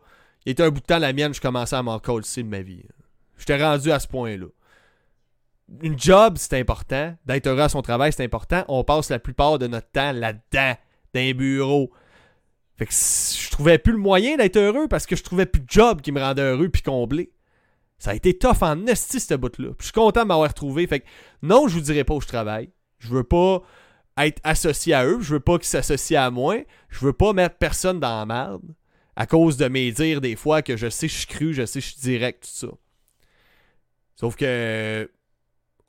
[0.46, 2.62] il était un bout de temps, la mienne, je commençais à m'en coller de ma
[2.62, 2.84] vie.
[3.40, 4.46] J'étais rendu à ce point-là
[5.82, 7.16] une job, c'est important.
[7.26, 8.64] D'être heureux à son travail, c'est important.
[8.68, 10.76] On passe la plupart de notre temps là-dedans,
[11.16, 11.92] dans un bureau.
[12.78, 15.70] Fait que je trouvais plus le moyen d'être heureux parce que je trouvais plus de
[15.70, 17.32] job qui me rendait heureux puis comblé.
[18.04, 19.70] Ça a été tough en esti, ce bout-là.
[19.80, 20.86] Je suis content de m'avoir retrouvé.
[20.88, 21.06] Fait que
[21.42, 22.70] non, je vous dirai pas où je travaille.
[23.00, 23.64] Je veux pas
[24.18, 25.22] être associé à eux.
[25.22, 26.58] Je veux pas qu'ils s'associent à moi.
[26.90, 28.76] Je veux pas mettre personne dans la merde
[29.16, 31.80] à cause de mes dires des fois que je sais je suis cru, je sais
[31.80, 32.74] je suis direct, tout ça.
[34.18, 35.10] Sauf que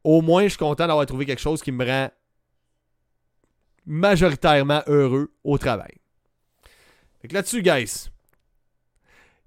[0.04, 2.10] au moins, je suis content d'avoir trouvé quelque chose qui me rend
[3.86, 5.96] majoritairement heureux au travail.
[7.20, 8.08] Fait que là-dessus, guys,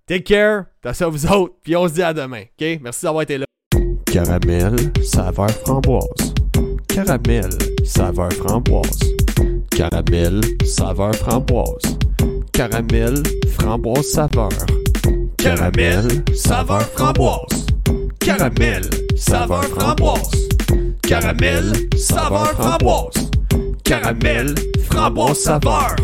[0.07, 2.79] take care, attention à vous autres, puis on se dit à demain, ok?
[2.81, 3.45] Merci d'avoir été là.
[4.05, 6.33] Caramel, saveur framboise.
[6.87, 7.49] Caramel,
[7.83, 8.99] saveur framboise.
[9.69, 11.97] Caramel, saveur framboise.
[12.51, 14.49] Caramel, framboise saveur.
[15.37, 17.67] Caramel, saveur framboise.
[18.19, 18.83] Caramel,
[19.15, 20.49] saveur framboise.
[21.03, 23.29] Caramel, saveur framboise.
[23.83, 24.55] Caramel,
[24.89, 25.95] framboise saveur.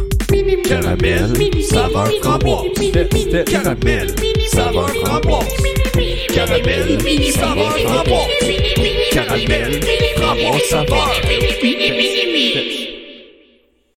[0.63, 2.91] Caramel, saveur framboise.
[3.45, 4.15] Caramel,
[4.51, 5.63] saveur framboise.
[6.33, 6.99] Caramel,
[7.31, 8.37] saveur framboise.
[9.11, 9.81] Caramel,
[10.15, 11.11] framboise saveur.